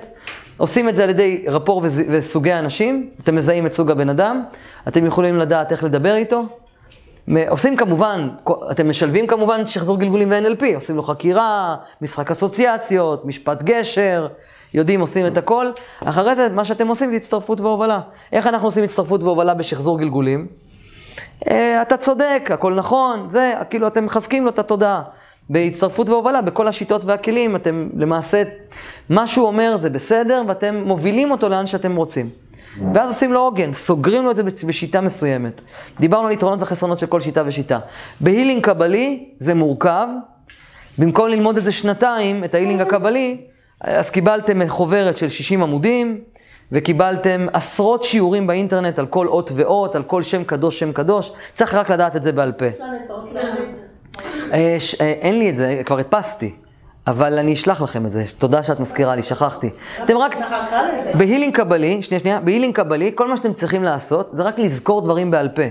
עושים 0.58 0.90
את 0.90 0.96
זה 0.96 1.04
על 1.04 1.10
ידי 1.10 1.46
רפור 1.48 1.82
וסוגי 1.84 2.54
אנשים, 2.54 3.10
אתם 3.24 3.36
מזהים 3.36 3.66
את 3.66 3.74
סוג 3.74 3.92
הבן 3.92 4.10
אדם, 4.10 4.44
אתם 4.88 5.06
יכולים 5.06 5.38
לדעת 5.38 5.72
איך 5.72 5.84
לדבר 5.84 6.16
איתו. 6.16 6.46
עושים 7.50 7.78
כמובן, 7.78 8.30
אתם 8.72 8.90
משלבים 8.90 9.28
כמובן 9.28 9.68
שחזור 9.68 10.00
גלגולים 10.00 10.32
ו-NLP, 10.32 10.66
עושים 10.76 10.96
לו 10.96 11.04
חקירה, 11.04 11.76
משחק 12.02 12.32
אסוציאציות, 12.32 13.26
משפט 13.26 13.64
גשר, 13.64 14.28
יודעים, 14.74 15.02
עושים 15.02 15.28
את 15.28 15.38
הכל. 15.38 15.72
אחרי 16.06 16.36
זה, 16.36 16.48
מה 16.50 16.66
שאתם 16.66 16.88
עושים 16.88 17.10
זה 17.10 17.16
הצטרפות 17.16 17.62
והובלה. 17.62 18.00
איך 18.32 18.48
אנחנו 18.48 18.68
עושים 18.68 18.84
הצטרפות 18.84 19.24
והובלה 19.24 19.54
בשחזור 19.54 20.00
גלגולים? 20.00 20.48
אה, 21.50 21.82
אתה 21.82 21.98
צודק, 21.98 22.50
הכל 22.54 22.74
נכון, 22.74 23.30
זה, 23.30 23.54
כאילו 23.70 23.88
אתם 23.88 24.06
מחזקים 24.06 24.44
לו 24.44 24.50
את 24.50 24.60
התודעה. 24.60 25.02
בהצטרפות 25.50 26.10
והובלה, 26.10 26.42
בכל 26.42 26.68
השיטות 26.68 27.06
והכלים, 27.06 27.56
אתם 27.56 27.90
למעשה, 27.98 28.44
מה 29.10 29.28
שהוא 29.28 29.48
אומר 29.48 29.78
זה 29.78 29.90
בסדר, 29.90 30.44
ואתם 30.48 30.76
מובילים 30.76 31.32
אותו 31.32 31.50
לאן 31.50 31.68
שאתם 31.68 31.96
רוצים. 31.96 32.30
ואז 32.94 33.10
עושים 33.10 33.34
לו 33.34 33.40
עוגן, 33.40 33.74
סוגרים 33.74 34.24
לו 34.24 34.32
את 34.32 34.36
זה 34.36 34.44
בשיטה 34.44 35.02
מסוימת. 35.02 35.62
דיברנו 36.00 36.28
על 36.28 36.34
יתרונות 36.34 36.62
וחסרונות 36.62 37.00
של 37.00 37.06
כל 37.06 37.22
שיטה 37.22 37.44
ושיטה. 37.46 37.80
בהילינג 38.22 38.64
קבלי 38.64 39.30
זה 39.40 39.56
מורכב, 39.56 40.08
במקום 40.98 41.28
ללמוד 41.30 41.58
את 41.58 41.66
זה 41.66 41.72
שנתיים, 41.72 42.44
את 42.44 42.56
ה 42.56 42.59
healing 42.59 42.82
הקבלי, 42.82 43.42
אז 43.82 44.10
קיבלתם 44.10 44.68
חוברת 44.68 45.18
של 45.18 45.30
60 45.30 45.64
עמודים, 45.64 46.20
וקיבלתם 46.72 47.48
עשרות 47.54 48.04
שיעורים 48.04 48.48
באינטרנט 48.48 49.00
על 49.00 49.06
כל 49.06 49.28
אות 49.28 49.52
ואות, 49.56 49.96
על 49.96 50.04
כל 50.04 50.22
שם 50.22 50.44
קדוש, 50.44 50.80
שם 50.80 50.92
קדוש. 50.92 51.32
צריך 51.54 51.74
רק 51.76 51.90
לדעת 51.92 52.16
את 52.16 52.24
זה 52.24 52.32
בעל 52.32 52.52
פה. 52.52 52.66
אה, 54.54 54.76
ש- 54.80 55.02
אה, 55.02 55.06
אין 55.08 55.40
לי 55.40 55.50
את 55.50 55.56
זה, 55.56 55.82
כבר 55.86 56.00
הדפסתי. 56.00 56.54
אבל 57.08 57.38
אני 57.40 57.54
אשלח 57.54 57.82
לכם 57.82 58.06
את 58.06 58.12
זה, 58.12 58.24
תודה 58.38 58.64
שאת 58.64 58.80
מזכירה 58.80 59.16
לי, 59.16 59.24
שכחתי. 59.24 59.70
אתם 60.04 60.18
רק, 60.18 60.36
ב 61.18 61.23
healing 61.23 61.56
קבלי, 61.56 62.02
שנייה 62.02 62.20
שנייה, 62.20 62.40
ב 62.40 62.44
healing 62.44 62.76
קבלי, 62.76 63.12
כל 63.16 63.28
מה 63.28 63.38
שאתם 63.38 63.54
צריכים 63.54 63.84
לעשות 63.84 64.30
זה 64.32 64.44
רק 64.44 64.60
לזכור 64.60 65.02
דברים 65.02 65.32
בעל 65.32 65.50
פה. 65.50 65.62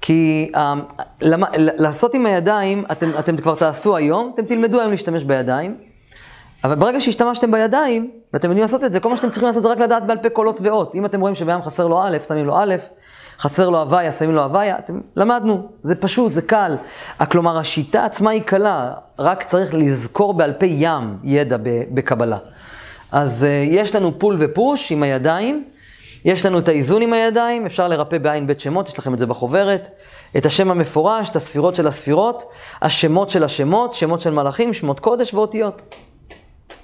כי 0.00 0.50
אה, 0.56 0.74
למ- 1.20 1.44
ל- 1.56 1.82
לעשות 1.82 2.14
עם 2.14 2.26
הידיים, 2.26 2.84
אתם, 2.92 3.10
אתם 3.18 3.36
כבר 3.36 3.54
תעשו 3.54 3.96
היום, 3.96 4.30
אתם 4.34 4.44
תלמדו 4.44 4.80
היום 4.80 4.90
להשתמש 4.90 5.24
בידיים, 5.24 5.76
אבל 6.66 6.74
ברגע 6.74 7.00
שהשתמשתם 7.00 7.50
בידיים, 7.50 8.10
ואתם 8.32 8.48
יודעים 8.48 8.62
לעשות 8.62 8.84
את 8.84 8.92
זה, 8.92 9.00
כל 9.00 9.08
מה 9.08 9.16
שאתם 9.16 9.30
צריכים 9.30 9.46
לעשות 9.46 9.62
זה 9.62 9.68
רק 9.68 9.78
לדעת 9.78 10.06
בעל 10.06 10.18
פה 10.18 10.28
קולות 10.28 10.60
ואות. 10.62 10.94
אם 10.94 11.06
אתם 11.06 11.20
רואים 11.20 11.34
שבעם 11.34 11.62
חסר 11.62 11.88
לו 11.88 12.02
א', 12.02 12.18
שמים 12.28 12.46
לו 12.46 12.56
א', 12.58 12.74
חסר 13.38 13.70
לו 13.70 13.78
הוויה, 13.78 14.12
שמים 14.12 14.34
לו 14.34 14.42
הוויה, 14.42 14.78
אתם, 14.78 15.00
למדנו, 15.16 15.68
זה 15.82 15.94
פשוט, 15.94 16.32
זה 16.32 16.42
קל. 16.42 16.76
כלומר, 17.30 17.58
השיטה 17.58 18.04
עצמה 18.04 18.30
היא 18.30 18.42
קלה, 18.42 18.92
רק 19.18 19.42
צריך 19.42 19.74
לזכור 19.74 20.34
בעל 20.34 20.52
פה 20.52 20.66
ים 20.66 21.16
ידע 21.24 21.56
בקבלה. 21.94 22.38
אז 23.12 23.46
uh, 23.48 23.74
יש 23.74 23.94
לנו 23.94 24.18
פול 24.18 24.36
ופוש 24.38 24.92
עם 24.92 25.02
הידיים, 25.02 25.64
יש 26.24 26.46
לנו 26.46 26.58
את 26.58 26.68
האיזון 26.68 27.02
עם 27.02 27.12
הידיים, 27.12 27.66
אפשר 27.66 27.88
לרפא 27.88 28.18
בע״ב 28.18 28.60
שמות, 28.60 28.88
יש 28.88 28.98
לכם 28.98 29.14
את 29.14 29.18
זה 29.18 29.26
בחוברת. 29.26 29.88
את 30.36 30.46
השם 30.46 30.70
המפורש, 30.70 31.30
את 31.30 31.36
הספירות 31.36 31.74
של 31.74 31.86
הספירות, 31.86 32.44
השמות 32.82 33.30
של 33.30 33.44
השמות, 33.44 33.94
שמות 33.94 34.20
של 34.20 34.30
מלאכים, 34.30 34.72
שמות 34.72 35.00
קודש 35.00 35.34
ואותיות. 35.34 35.82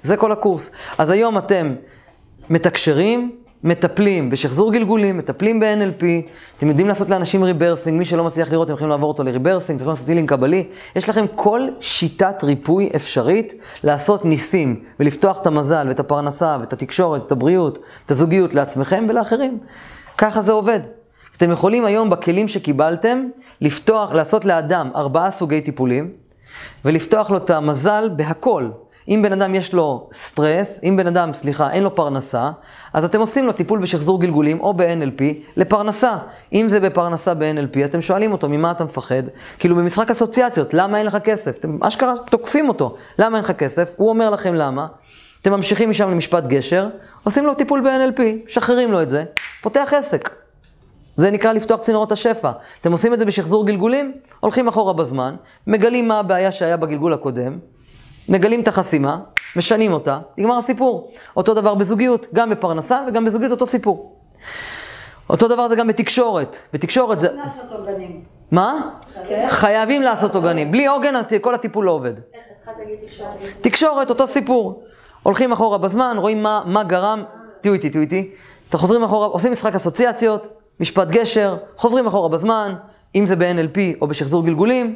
זה 0.01 0.17
כל 0.17 0.31
הקורס. 0.31 0.71
אז 0.97 1.09
היום 1.09 1.37
אתם 1.37 1.75
מתקשרים, 2.49 3.31
מטפלים 3.63 4.29
בשחזור 4.29 4.73
גלגולים, 4.73 5.17
מטפלים 5.17 5.59
ב-NLP, 5.59 6.03
אתם 6.57 6.67
יודעים 6.69 6.87
לעשות 6.87 7.09
לאנשים 7.09 7.43
rebirthing, 7.43 7.97
מי 7.97 8.05
שלא 8.05 8.23
מצליח 8.23 8.51
לראות, 8.51 8.65
אתם 8.65 8.73
יכולים 8.73 8.89
לעבור 8.89 9.09
אותו 9.09 9.23
ל 9.23 9.27
rebirthing, 9.27 9.75
אתם 9.75 9.83
יכולים 9.83 9.93
לעשות 9.93 10.09
healing 10.09 10.29
קבלי. 10.29 10.67
יש 10.95 11.09
לכם 11.09 11.25
כל 11.35 11.67
שיטת 11.79 12.43
ריפוי 12.43 12.89
אפשרית 12.95 13.53
לעשות 13.83 14.25
ניסים 14.25 14.83
ולפתוח 14.99 15.41
את 15.41 15.47
המזל 15.47 15.85
ואת 15.89 15.99
הפרנסה 15.99 16.57
ואת 16.59 16.73
התקשורת, 16.73 17.25
את 17.25 17.31
הבריאות, 17.31 17.79
את 18.05 18.11
הזוגיות 18.11 18.53
לעצמכם 18.53 19.05
ולאחרים. 19.09 19.59
ככה 20.17 20.41
זה 20.41 20.51
עובד. 20.51 20.79
אתם 21.37 21.51
יכולים 21.51 21.85
היום 21.85 22.09
בכלים 22.09 22.47
שקיבלתם 22.47 23.27
לפתוח, 23.61 24.11
לעשות 24.11 24.45
לאדם 24.45 24.89
ארבעה 24.95 25.31
סוגי 25.31 25.61
טיפולים 25.61 26.11
ולפתוח 26.85 27.31
לו 27.31 27.37
את 27.37 27.49
המזל 27.49 28.09
בהכל. 28.15 28.69
אם 29.07 29.19
בן 29.23 29.41
אדם 29.41 29.55
יש 29.55 29.73
לו 29.73 30.07
סטרס, 30.13 30.79
אם 30.83 30.97
בן 30.97 31.07
אדם, 31.07 31.33
סליחה, 31.33 31.71
אין 31.71 31.83
לו 31.83 31.95
פרנסה, 31.95 32.51
אז 32.93 33.05
אתם 33.05 33.19
עושים 33.19 33.45
לו 33.45 33.51
טיפול 33.51 33.79
בשחזור 33.79 34.21
גלגולים 34.21 34.59
או 34.59 34.73
ב-NLP 34.73 35.23
לפרנסה. 35.57 36.17
אם 36.53 36.69
זה 36.69 36.79
בפרנסה 36.79 37.33
ב-NLP, 37.33 37.85
אתם 37.85 38.01
שואלים 38.01 38.31
אותו, 38.31 38.49
ממה 38.49 38.71
אתה 38.71 38.83
מפחד? 38.83 39.23
כאילו 39.59 39.75
במשחק 39.75 40.11
אסוציאציות, 40.11 40.73
למה 40.73 40.97
אין 40.97 41.05
לך 41.05 41.17
כסף? 41.23 41.57
אתם 41.57 41.77
אשכרה 41.83 42.13
תוקפים 42.29 42.67
אותו, 42.67 42.95
למה 43.19 43.37
אין 43.37 43.43
לך 43.43 43.51
כסף? 43.51 43.93
הוא 43.97 44.09
אומר 44.09 44.29
לכם 44.29 44.53
למה. 44.53 44.87
אתם 45.41 45.51
ממשיכים 45.51 45.89
משם 45.89 46.11
למשפט 46.11 46.43
גשר, 46.47 46.87
עושים 47.23 47.45
לו 47.45 47.53
טיפול 47.53 47.81
ב-NLP, 47.81 48.21
משחררים 48.45 48.91
לו 48.91 49.01
את 49.01 49.09
זה, 49.09 49.23
פותח 49.61 49.93
עסק. 49.95 50.29
זה 51.15 51.31
נקרא 51.31 51.53
לפתוח 51.53 51.79
צינורות 51.79 52.11
השפע. 52.11 52.51
אתם 52.81 52.91
עושים 52.91 53.13
את 53.13 53.19
זה 53.19 53.25
בשחזור 53.25 53.67
גלגולים, 53.67 54.13
הולכים 54.39 54.67
אחורה 54.67 54.93
בזמן, 54.93 55.35
מגלים 55.67 56.07
מה 56.07 56.19
הבעיה 56.19 56.51
שהיה 56.51 56.77
בגלגול 56.77 57.13
הקודם, 57.13 57.57
מגלים 58.29 58.61
את 58.61 58.67
החסימה, 58.67 59.19
משנים 59.55 59.93
אותה, 59.93 60.19
נגמר 60.37 60.57
הסיפור. 60.57 61.11
אותו 61.37 61.53
דבר 61.53 61.75
בזוגיות, 61.75 62.27
גם 62.33 62.49
בפרנסה 62.49 63.01
וגם 63.07 63.25
בזוגיות 63.25 63.51
אותו 63.51 63.67
סיפור. 63.67 64.15
אותו 65.29 65.47
דבר 65.47 65.67
זה 65.67 65.75
גם 65.75 65.87
בתקשורת. 65.87 66.57
בתקשורת 66.73 67.19
זה... 67.19 67.31
לעשות 67.31 67.71
עוגנים. 67.71 68.21
מה? 68.51 68.89
חייבים 69.49 70.01
לעשות 70.01 70.35
עוגנים. 70.35 70.71
בלי 70.71 70.85
עוגן 70.85 71.13
כל 71.41 71.53
הטיפול 71.53 71.85
לא 71.85 71.91
עובד. 71.91 72.13
תקשורת, 73.61 74.09
אותו 74.09 74.27
סיפור. 74.27 74.83
הולכים 75.23 75.51
אחורה 75.51 75.77
בזמן, 75.77 76.15
רואים 76.19 76.43
מה, 76.43 76.63
מה 76.65 76.83
גרם, 76.83 77.23
תהיו 77.61 77.73
איתי, 77.73 77.89
תהיו 77.89 78.01
איתי. 78.01 78.31
אתם 78.69 78.77
חוזרים 78.77 79.03
אחורה, 79.03 79.27
עושים 79.27 79.51
משחק 79.51 79.75
אסוציאציות, 79.75 80.47
משפט 80.79 81.07
גשר, 81.07 81.57
חוזרים 81.77 82.07
אחורה 82.07 82.29
בזמן, 82.29 82.75
אם 83.15 83.25
זה 83.25 83.35
ב-NLP 83.35 83.79
או 84.01 84.07
בשחזור 84.07 84.45
גלגולים, 84.45 84.95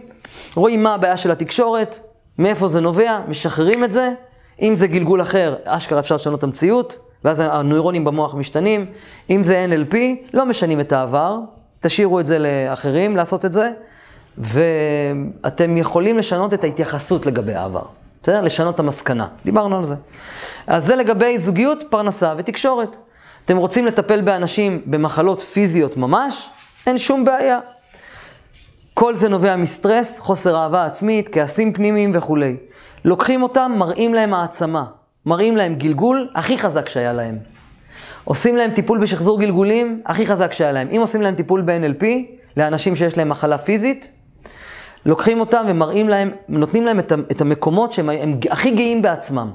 רואים 0.56 0.84
מה 0.84 0.94
הבעיה 0.94 1.18
של 1.18 1.32
התקשורת, 1.32 2.00
מאיפה 2.40 2.68
זה 2.68 2.82
נובע, 2.82 3.20
משחררים 3.28 3.84
את 3.84 3.92
זה. 3.92 4.12
אם 4.62 4.76
זה 4.76 4.88
גלגול 4.88 5.22
אחר, 5.22 5.56
אשכרה 5.66 6.00
אפשר 6.00 6.16
לשנות 6.16 6.40
את 6.40 6.44
המציאות, 6.44 6.98
ואז 7.26 7.40
הנוירונים 7.40 8.06
במוח 8.06 8.36
משתנים. 8.36 8.86
אם 9.30 9.44
זה 9.44 9.66
NLP, 9.70 9.96
לא 10.34 10.46
משנים 10.46 10.80
את 10.80 10.92
העבר, 10.92 11.38
תשאירו 11.82 12.20
את 12.20 12.26
זה 12.26 12.38
לאחרים 12.40 13.16
לעשות 13.16 13.46
את 13.46 13.54
זה, 13.54 13.72
ואתם 14.38 15.78
יכולים 15.78 16.18
לשנות 16.18 16.54
את 16.54 16.64
ההתייחסות 16.64 17.26
לגבי 17.26 17.54
העבר. 17.54 17.82
בסדר? 18.24 18.42
לשנות 18.42 18.76
את 18.76 18.80
המסקנה. 18.80 19.28
דיברנו 19.46 19.78
על 19.78 19.86
זה. 19.86 19.96
אז 20.68 20.86
זה 20.86 20.96
לגבי 20.96 21.40
זוגיות, 21.40 21.80
פרנסה 21.90 22.34
ותקשורת. 22.38 22.98
אתם 23.46 23.58
רוצים 23.58 23.86
לטפל 23.86 24.22
באנשים 24.22 24.82
במחלות 24.86 25.42
פיזיות 25.42 25.98
ממש? 25.98 26.50
אין 26.88 26.98
שום 26.98 27.26
בעיה. 27.26 27.60
כל 29.00 29.16
זה 29.16 29.30
נובע 29.30 29.56
מסטרס, 29.56 30.20
חוסר 30.20 30.56
אהבה 30.56 30.86
עצמית, 30.86 31.30
כעסים 31.32 31.74
פנימיים 31.74 32.12
וכולי. 32.14 32.56
לוקחים 33.06 33.44
אותם, 33.44 33.72
מראים 33.78 34.14
להם 34.14 34.34
העצמה, 34.34 34.86
מראים 35.26 35.58
להם 35.58 35.76
גלגול 35.76 36.30
הכי 36.36 36.58
חזק 36.58 36.90
שהיה 36.90 37.14
להם. 37.14 37.38
עושים 38.24 38.56
להם 38.56 38.72
טיפול 38.72 38.98
בשחזור 38.98 39.40
גלגולים 39.40 40.02
הכי 40.06 40.26
חזק 40.28 40.52
שהיה 40.52 40.72
להם. 40.72 40.88
אם 40.92 41.02
עושים 41.02 41.22
להם 41.22 41.36
טיפול 41.36 41.62
ב-NLP, 41.62 42.06
לאנשים 42.58 42.96
שיש 42.96 43.18
להם 43.18 43.30
מחלה 43.30 43.58
פיזית, 43.58 44.12
לוקחים 45.06 45.40
אותם 45.40 45.66
ומראים 45.68 46.10
להם, 46.10 46.32
נותנים 46.50 46.86
להם 46.86 47.00
את 47.32 47.42
המקומות 47.42 47.94
שהם 47.94 48.10
הם 48.10 48.40
הכי 48.50 48.72
גאים 48.72 49.02
בעצמם. 49.02 49.52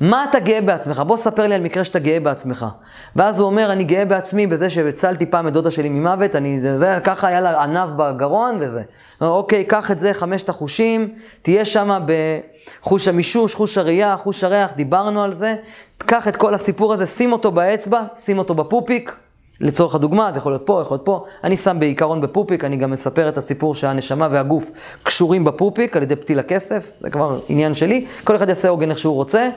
מה 0.00 0.24
אתה 0.24 0.38
גאה 0.38 0.60
בעצמך? 0.60 1.02
בוא 1.06 1.16
ספר 1.16 1.46
לי 1.46 1.54
על 1.54 1.60
מקרה 1.60 1.84
שאתה 1.84 1.98
גאה 1.98 2.20
בעצמך. 2.20 2.66
ואז 3.16 3.38
הוא 3.38 3.46
אומר, 3.46 3.72
אני 3.72 3.84
גאה 3.84 4.04
בעצמי 4.04 4.46
בזה 4.46 4.70
שהצלתי 4.70 5.26
פעם 5.26 5.48
את 5.48 5.52
דודה 5.52 5.70
שלי 5.70 5.88
ממוות, 5.88 6.36
אני, 6.36 6.60
זה, 6.60 6.98
ככה 7.04 7.28
היה 7.28 7.40
לה 7.40 7.62
ענב 7.62 7.88
בגרון 7.96 8.58
וזה. 8.60 8.82
אוקיי, 9.20 9.64
קח 9.64 9.90
את 9.90 9.98
זה, 9.98 10.14
חמשת 10.14 10.48
החושים, 10.48 11.14
תהיה 11.42 11.64
שם 11.64 11.98
בחוש 12.06 13.08
המישוש, 13.08 13.54
חוש 13.54 13.78
הראייה, 13.78 14.16
חוש 14.16 14.44
הריח, 14.44 14.72
דיברנו 14.72 15.22
על 15.22 15.32
זה. 15.32 15.54
קח 15.98 16.28
את 16.28 16.36
כל 16.36 16.54
הסיפור 16.54 16.92
הזה, 16.92 17.06
שים 17.06 17.32
אותו 17.32 17.50
באצבע, 17.50 18.02
שים 18.14 18.38
אותו 18.38 18.54
בפופיק, 18.54 19.16
לצורך 19.60 19.94
הדוגמה, 19.94 20.32
זה 20.32 20.38
יכול 20.38 20.52
להיות 20.52 20.66
פה, 20.66 20.80
יכול 20.82 20.94
להיות 20.94 21.04
פה. 21.04 21.24
אני 21.44 21.56
שם 21.56 21.76
בעיקרון 21.80 22.20
בפופיק, 22.20 22.64
אני 22.64 22.76
גם 22.76 22.90
מספר 22.90 23.28
את 23.28 23.38
הסיפור 23.38 23.74
שהנשמה 23.74 24.28
והגוף 24.30 24.70
קשורים 25.02 25.44
בפופיק 25.44 25.96
על 25.96 26.02
ידי 26.02 26.16
פתיל 26.16 26.38
הכסף, 26.38 26.92
זה 27.00 27.10
כבר 27.10 27.38
עניין 27.48 27.74
שלי. 27.74 28.04
כל 28.24 28.36
אחד 28.36 28.48
יעשה 28.48 28.68
עוגן 28.68 28.90
איך 28.90 28.98
שהוא 28.98 29.14
רוצה. 29.14 29.48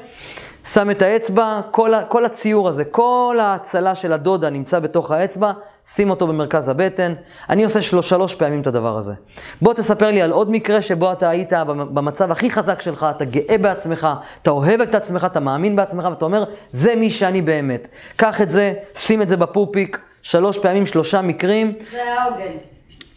שם 0.65 0.91
את 0.91 1.02
האצבע, 1.02 1.62
כל, 1.72 1.93
כל 2.08 2.26
הציור 2.26 2.70
הזה, 2.70 2.86
כל 2.86 3.38
ההצלה 3.41 3.96
של 3.96 4.13
הדודה 4.13 4.50
נמצא 4.50 4.80
בתוך 4.80 5.12
האצבע, 5.12 5.52
שים 5.86 6.10
אותו 6.10 6.28
במרכז 6.28 6.70
הבטן. 6.70 7.13
אני 7.50 7.63
עושה 7.63 7.82
שלוש, 7.82 8.10
שלוש 8.10 8.36
פעמים 8.36 8.62
את 8.62 8.67
הדבר 8.67 8.98
הזה. 8.98 9.13
בוא 9.62 9.74
תספר 9.74 10.12
לי 10.12 10.22
על 10.22 10.32
עוד 10.32 10.52
מקרה 10.52 10.82
שבו 10.82 11.12
אתה 11.12 11.30
היית 11.30 11.54
במצב 11.76 12.32
הכי 12.32 12.52
חזק 12.52 12.82
שלך, 12.82 13.06
אתה 13.15 13.26
גאה 13.26 13.58
בעצמך, 13.58 14.08
אתה 14.41 14.52
אוהב 14.52 14.82
את 14.82 14.96
עצמך, 14.96 15.28
אתה 15.32 15.39
מאמין 15.39 15.76
בעצמך, 15.76 16.08
ואתה 16.10 16.26
אומר, 16.26 16.43
זה 16.70 16.96
מי 16.96 17.10
שאני 17.10 17.41
באמת. 17.41 17.88
קח 18.15 18.41
את 18.41 18.52
זה, 18.52 18.74
שים 18.96 19.22
את 19.22 19.30
זה 19.30 19.38
בפופיק, 19.38 20.00
שלוש 20.22 20.58
פעמים, 20.58 20.86
שלושה 20.86 21.22
מקרים. 21.22 21.74
זה 21.91 22.13
העוגן. 22.13 22.58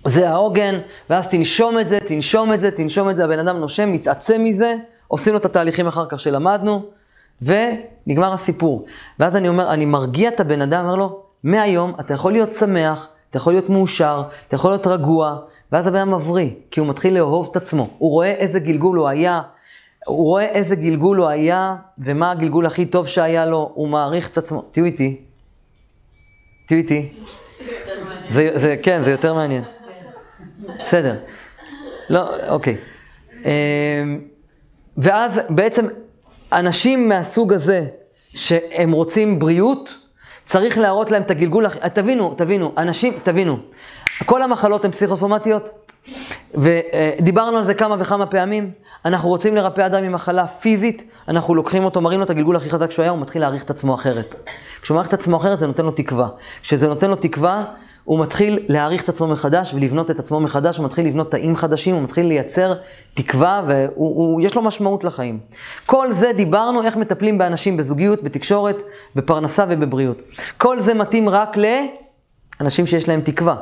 זה 0.05 0.31
העוגן, 0.31 0.79
ואז 1.11 1.29
תנשום 1.29 1.79
את 1.79 1.89
זה, 1.89 1.99
תנשום 2.01 2.53
את 2.53 2.61
זה, 2.61 2.71
תנשום 2.71 3.11
את 3.11 3.17
זה, 3.17 3.25
הבן 3.25 3.39
אדם 3.39 3.57
נושם, 3.57 3.93
מתעצם 3.93 4.45
מזה, 4.45 4.75
עושים 5.09 5.33
לו 5.33 5.39
את 5.39 5.45
התהליכים 5.45 5.87
אחר 5.87 6.07
כך 6.09 6.21
שלמדנו. 6.21 7.00
ונגמר 7.43 8.33
הסיפור. 8.33 8.85
ואז 9.19 9.37
אני 9.37 9.49
אומר, 9.49 9.73
אני 9.73 9.85
מרגיע 9.85 10.29
את 10.29 10.41
הבן 10.41 10.63
אדם, 10.63 10.85
אומר 10.85 10.97
לו, 10.97 11.23
מהיום 11.45 11.95
אתה 12.01 12.15
יכול 12.15 12.33
להיות 12.33 12.53
שמח, 12.55 13.09
אתה 13.31 13.37
יכול 13.37 13.53
להיות 13.53 13.69
מאושר, 13.69 14.23
אתה 14.49 14.55
יכול 14.55 14.71
להיות 14.71 14.87
רגוע, 14.87 15.39
ואז 15.73 15.87
הבן 15.87 15.99
אדם 15.99 16.15
מבריא, 16.15 16.51
כי 16.71 16.81
הוא 16.81 16.89
מתחיל 16.89 17.15
לאהוב 17.15 17.49
את 17.51 17.57
עצמו. 17.57 17.91
הוא 17.99 18.11
רואה 18.11 18.31
איזה 18.31 18.61
גלגול 18.61 18.99
הוא 18.99 19.09
היה, 19.09 19.43
הוא 20.07 20.25
רואה 20.25 20.45
איזה 20.45 20.77
גלגול 20.77 21.19
הוא 21.19 21.27
היה, 21.27 21.77
ומה 21.99 22.31
הגלגול 22.31 22.67
הכי 22.67 22.87
טוב 22.87 23.07
שהיה 23.07 23.47
לו, 23.47 23.71
הוא 23.75 23.89
מעריך 23.89 24.29
את 24.29 24.39
עצמו. 24.39 24.63
תהיו 24.71 24.85
איתי. 24.85 25.21
תהיו 26.67 26.79
איתי. 26.79 27.09
זה, 28.29 28.51
זה, 28.55 28.77
כן, 28.83 29.03
זה 29.03 29.11
יותר 29.11 29.35
מעניין. 29.35 29.65
בסדר. 30.81 31.17
לא, 32.11 32.49
אוקיי. 32.49 32.77
אמ, 33.45 34.21
ואז 34.97 35.41
בעצם 35.49 35.87
אנשים 36.53 37.09
מהסוג 37.09 37.53
הזה, 37.53 37.87
שהם 38.29 38.93
רוצים 38.93 39.39
בריאות, 39.39 39.95
צריך 40.45 40.79
להראות 40.79 41.11
להם 41.11 41.23
את 41.23 41.31
הגלגול, 41.31 41.69
תבינו, 41.69 42.35
תבינו, 42.37 42.73
אנשים, 42.77 43.19
תבינו, 43.23 43.59
כל 44.25 44.43
המחלות 44.43 44.85
הן 44.85 44.91
פסיכוסומטיות, 44.91 45.71
ודיברנו 46.55 47.57
על 47.57 47.65
זה 47.65 47.75
כמה 47.75 47.97
וכמה 47.99 48.27
פעמים, 48.27 48.71
אנחנו 49.05 49.29
רוצים 49.29 49.57
לרפא 49.57 49.87
אדם 49.87 50.05
ממחלה 50.05 50.47
פיזית, 50.47 51.05
אנחנו 51.29 51.55
לוקחים 51.55 51.85
אותו, 51.85 52.01
מראים 52.01 52.21
לו 52.21 52.25
את 52.25 52.31
הגלגול 52.31 52.57
הכי 52.57 52.71
חזק 52.71 52.91
שהוא 52.91 53.03
היה, 53.03 53.11
הוא 53.11 53.21
מתחיל 53.21 53.43
להעריך 53.43 53.65
את 53.65 53.71
עצמו 53.71 53.95
אחרת. 53.95 54.51
כשהוא 54.83 54.95
מעריך 54.95 55.09
את 55.09 55.15
עצמו 55.15 55.37
אחרת, 55.37 55.59
זה 55.59 55.67
נותן 55.67 55.85
לו 55.85 55.91
תקווה. 55.91 56.29
כשזה 56.63 56.89
נותן 56.89 57.11
לו 57.11 57.17
תקווה, 57.17 57.65
הוא 58.11 58.19
מתחיל 58.19 58.59
להעריך 58.69 59.03
את 59.03 59.09
עצמו 59.09 59.27
מחדש 59.27 59.75
ולבנות 59.75 60.11
את 60.11 60.19
עצמו 60.19 60.41
מחדש, 60.41 60.77
הוא 60.77 60.87
מתחיל 60.87 61.07
לבנות 61.07 61.31
תאים 61.31 61.57
חדשים, 61.57 61.95
הוא 61.95 62.03
מתחיל 62.03 62.27
לייצר 62.27 62.75
תקווה 63.15 63.63
ויש 63.67 64.55
לו 64.55 64.63
משמעות 64.63 65.05
לחיים. 65.05 65.41
כל 65.87 66.13
זה 66.13 66.33
דיברנו 66.33 66.83
איך 66.83 66.97
מטפלים 66.97 67.39
באנשים 67.39 67.77
בזוגיות, 67.77 68.23
בתקשורת, 68.23 68.83
בפרנסה 69.17 69.65
ובבריאות. 69.69 70.23
כל 70.59 70.81
זה 70.81 70.95
מתאים 70.95 71.29
רק 71.29 71.57
לאנשים 72.61 72.87
שיש 72.87 73.09
להם 73.09 73.21
תקווה. 73.21 73.57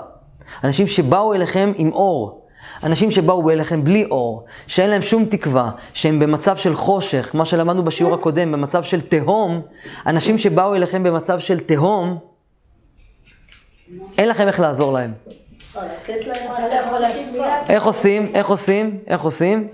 אנשים 0.64 0.87
שבאו 0.87 1.34
אליכם 1.34 1.72
עם 1.76 1.92
אור. 1.92 2.46
אנשים 2.84 3.11
שבאו 3.11 3.50
אליכם 3.50 3.84
בלי 3.84 4.04
אור, 4.04 4.44
שאין 4.66 4.90
להם 4.90 5.02
שום 5.02 5.24
תקווה, 5.24 5.70
שהם 5.94 6.18
במצב 6.18 6.56
של 6.56 6.74
חושך, 6.74 7.28
כמו 7.30 7.46
שלמדנו 7.46 7.84
בשיעור 7.84 8.14
הקודם, 8.14 8.52
במצב 8.52 8.82
של 8.82 9.00
תהום, 9.00 9.61
אנשים 10.06 10.38
שבאו 10.38 10.74
אליכם 10.74 11.02
במצב 11.02 11.38
של 11.38 11.61
תהום, 11.61 12.18
אין 14.18 14.29
לכם 14.29 14.46
איך 14.46 14.61
לעזור 14.61 14.92
להם. 14.92 15.12
איך 17.68 17.85
עושים? 17.85 18.31
איך 18.35 18.48
עושים? 18.48 18.98
איך 19.07 19.22
עושים? 19.22 19.68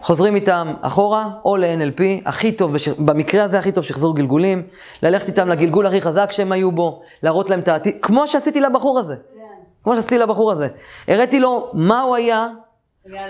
חוזרים 0.00 0.34
איתם 0.34 0.74
אחורה 0.80 1.28
או 1.44 1.56
ל-NLP, 1.56 2.02
הכי 2.24 2.52
טוב, 2.52 2.72
בש... 2.74 2.88
במקרה 2.88 3.44
הזה 3.44 3.58
הכי 3.58 3.72
טוב 3.72 3.84
שחזור 3.84 4.16
גלגולים, 4.16 4.62
ללכת 5.02 5.28
איתם 5.28 5.48
לגלגול 5.48 5.86
הכי 5.86 6.00
חזק 6.00 6.30
שהם 6.30 6.52
היו 6.52 6.72
בו, 6.72 7.02
להראות 7.22 7.50
להם 7.50 7.60
את 7.60 7.68
העתיד, 7.68 7.94
כמו 8.02 8.28
שעשיתי 8.28 8.60
לבחור 8.60 8.98
הזה. 8.98 9.14
כמו 9.84 9.94
שעשיתי 9.94 10.18
לבחור 10.18 10.52
הזה. 10.52 10.68
הראיתי 11.08 11.40
לו 11.40 11.70
מה 11.72 12.00
הוא 12.00 12.16
היה, 12.16 12.48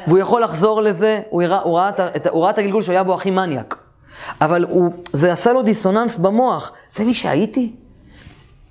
והוא 0.07 0.19
יכול 0.19 0.43
לחזור 0.43 0.83
לזה, 0.83 1.21
הוא, 1.31 1.43
הראה, 1.43 1.61
הוא, 1.61 1.79
ראה, 1.79 1.91
את, 2.17 2.27
הוא 2.27 2.43
ראה 2.43 2.51
את 2.51 2.59
הגלגול 2.59 2.83
שהוא 2.83 2.93
היה 2.93 3.03
בו 3.03 3.15
הכי 3.15 3.31
מניאק. 3.31 3.79
אבל 4.41 4.65
הוא, 4.65 4.91
זה 5.13 5.33
עשה 5.33 5.53
לו 5.53 5.63
דיסוננס 5.63 6.17
במוח, 6.17 6.73
זה 6.89 7.05
מי 7.05 7.15
שהייתי? 7.15 7.73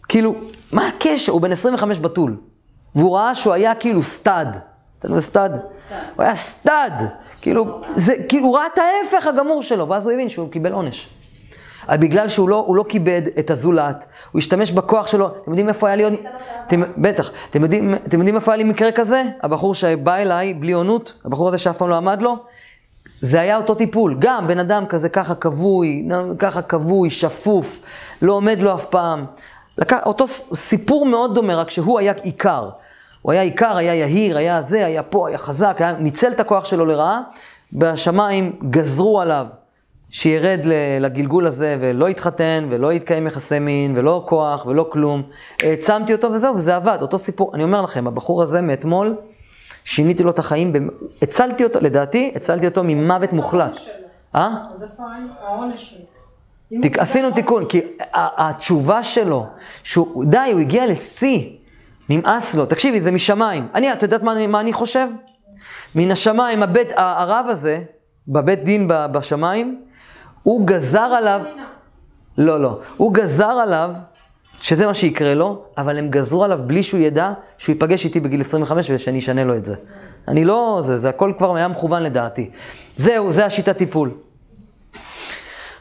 כאילו, 0.09 0.35
מה 0.71 0.87
הקשר? 0.87 1.31
הוא 1.31 1.41
בן 1.41 1.51
25 1.51 1.99
בתול. 1.99 2.37
והוא 2.95 3.17
ראה 3.17 3.35
שהוא 3.35 3.53
היה 3.53 3.75
כאילו 3.75 4.03
stud. 4.03 4.47
אתה 4.99 5.05
יודע 5.05 5.15
מה 5.15 5.19
זה 5.19 5.27
stud? 5.27 5.51
הוא 6.15 6.23
היה 6.23 6.35
stud. 6.35 7.03
כאילו, 7.41 7.81
זה, 7.95 8.13
כאילו, 8.29 8.45
הוא 8.45 8.57
ראה 8.57 8.65
את 8.73 8.77
ההפך 8.77 9.27
הגמור 9.27 9.63
שלו, 9.63 9.87
ואז 9.87 10.05
הוא 10.05 10.13
הבין 10.13 10.29
שהוא 10.29 10.51
קיבל 10.51 10.71
עונש. 10.71 11.07
אבל 11.87 11.97
בגלל 11.97 12.27
שהוא 12.27 12.49
לא, 12.49 12.63
הוא 12.67 12.75
לא 12.75 12.85
כיבד 12.89 13.21
את 13.39 13.49
הזולת, 13.49 14.05
הוא 14.31 14.39
השתמש 14.39 14.71
בכוח 14.71 15.07
שלו, 15.07 15.27
אתם 15.27 15.51
יודעים 15.51 15.69
איפה 15.69 15.87
היה 15.87 15.95
לי 15.95 16.03
עוד... 16.03 16.13
אתם, 16.67 16.81
בטח. 16.97 17.31
אתם 17.49 17.63
יודעים, 17.63 17.93
אתם 17.93 18.17
יודעים 18.17 18.35
איפה 18.35 18.51
היה 18.51 18.57
לי 18.57 18.63
מקרה 18.63 18.91
כזה? 18.91 19.23
הבחור 19.41 19.75
שבא 19.75 20.15
אליי 20.15 20.53
בלי 20.53 20.71
עונות, 20.71 21.13
הבחור 21.25 21.47
הזה 21.47 21.57
שאף 21.57 21.77
פעם 21.77 21.89
לא 21.89 21.95
עמד 21.95 22.21
לו, 22.21 22.35
זה 23.21 23.41
היה 23.41 23.57
אותו 23.57 23.75
טיפול. 23.75 24.15
גם 24.19 24.47
בן 24.47 24.59
אדם 24.59 24.85
כזה 24.85 25.09
ככה 25.09 25.35
כבוי, 25.35 26.07
ככה 26.39 26.61
כבוי, 26.61 27.09
שפוף, 27.09 27.79
לא 28.21 28.33
עומד 28.33 28.59
לו 28.61 28.75
אף 28.75 28.85
פעם. 28.85 29.25
לקח, 29.79 29.97
אותו 30.05 30.27
סיפור 30.53 31.05
מאוד 31.05 31.35
דומה, 31.35 31.55
רק 31.55 31.69
שהוא 31.69 31.99
היה 31.99 32.13
עיקר. 32.23 32.69
הוא 33.21 33.31
היה 33.31 33.41
עיקר, 33.41 33.77
היה 33.77 33.95
יהיר, 33.95 34.37
היה 34.37 34.61
זה, 34.61 34.85
היה 34.85 35.03
פה, 35.03 35.27
היה 35.27 35.37
חזק, 35.37 35.75
היה, 35.79 35.91
ניצל 35.91 36.31
את 36.31 36.39
הכוח 36.39 36.65
שלו 36.65 36.85
לרעה, 36.85 37.21
בשמיים 37.73 38.59
גזרו 38.69 39.21
עליו 39.21 39.47
שירד 40.09 40.59
לגלגול 40.99 41.47
הזה 41.47 41.77
ולא 41.79 42.09
יתחתן 42.09 42.67
ולא 42.69 42.93
יתקיים 42.93 43.27
יחסי 43.27 43.59
מין 43.59 43.97
ולא 43.97 44.23
כוח 44.25 44.65
ולא 44.65 44.89
כלום. 44.91 45.23
העצמתי 45.63 46.13
אותו 46.13 46.31
וזהו, 46.31 46.55
וזה 46.55 46.75
עבד, 46.75 46.97
אותו 47.01 47.17
סיפור. 47.17 47.51
אני 47.55 47.63
אומר 47.63 47.81
לכם, 47.81 48.07
הבחור 48.07 48.41
הזה 48.41 48.61
מאתמול, 48.61 49.15
שיניתי 49.83 50.23
לו 50.23 50.29
את 50.29 50.39
החיים, 50.39 50.89
הצלתי 51.21 51.63
אותו, 51.63 51.79
לדעתי, 51.81 52.31
הצלתי 52.35 52.67
אותו 52.67 52.83
ממוות 52.83 53.33
מוחלט. 53.33 53.79
אה? 54.35 54.49
אז 54.73 54.83
איפה 54.83 55.03
העונש 55.41 55.89
שלו? 55.89 56.18
תיק, 56.81 56.99
עשינו 56.99 57.31
תיקון, 57.31 57.65
כי 57.65 57.81
התשובה 58.13 59.03
שלו, 59.03 59.47
שהוא, 59.83 60.25
די, 60.25 60.49
הוא 60.53 60.59
הגיע 60.59 60.87
לשיא, 60.87 61.49
נמאס 62.09 62.55
לו. 62.55 62.65
תקשיבי, 62.65 63.01
זה 63.01 63.11
משמיים. 63.11 63.67
אני, 63.75 63.93
את 63.93 64.03
יודעת 64.03 64.23
מה, 64.23 64.47
מה 64.47 64.59
אני 64.59 64.73
חושב? 64.73 65.07
מן 65.95 66.11
השמיים, 66.11 66.63
הבית, 66.63 66.89
הרב 66.95 67.45
הזה, 67.49 67.81
בבית 68.27 68.63
דין 68.63 68.87
בשמיים, 68.87 69.81
הוא 70.43 70.67
גזר 70.67 70.99
עליו, 70.99 71.41
לא, 72.37 72.61
לא, 72.61 72.79
הוא 72.97 73.13
גזר 73.13 73.51
עליו, 73.51 73.93
שזה 74.61 74.87
מה 74.87 74.93
שיקרה 74.93 75.33
לו, 75.33 75.63
אבל 75.77 75.97
הם 75.97 76.09
גזרו 76.09 76.43
עליו 76.43 76.59
בלי 76.67 76.83
שהוא 76.83 76.99
ידע 76.99 77.31
שהוא 77.57 77.73
ייפגש 77.73 78.05
איתי 78.05 78.19
בגיל 78.19 78.41
25 78.41 78.89
ושאני 78.89 79.19
אשנה 79.19 79.43
לו 79.43 79.55
את 79.55 79.65
זה. 79.65 79.75
אני 80.27 80.45
לא, 80.45 80.79
זה, 80.83 80.97
זה 80.97 81.09
הכל 81.09 81.33
כבר 81.37 81.55
היה 81.55 81.67
מכוון 81.67 82.03
לדעתי. 82.03 82.49
זהו, 82.95 83.31
זה 83.31 83.45
השיטת 83.45 83.77
טיפול. 83.77 84.11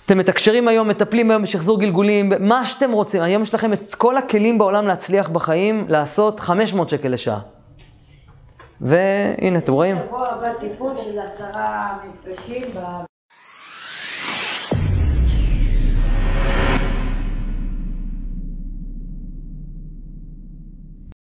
אתם 0.08 0.18
מתקשרים 0.18 0.68
היום, 0.68 0.88
מטפלים 0.88 1.30
היום 1.30 1.42
בשחזור 1.42 1.80
גלגולים, 1.80 2.32
מה 2.40 2.64
שאתם 2.64 2.92
רוצים. 2.92 3.22
היום 3.22 3.42
יש 3.42 3.54
לכם 3.54 3.72
את 3.72 3.94
כל 3.94 4.16
הכלים 4.16 4.58
בעולם 4.58 4.86
להצליח 4.86 5.28
בחיים, 5.28 5.84
לעשות 5.88 6.40
500 6.40 6.88
שקל 6.88 7.08
לשעה. 7.08 7.38
והנה, 8.80 9.58
אתם 9.58 9.72
רואים? 9.72 9.96
שבוע 10.06 10.28
הבא 10.28 10.52
טיפול 10.60 10.90
של 11.04 11.18
עשרה 11.18 11.98
מפגשים 12.04 12.62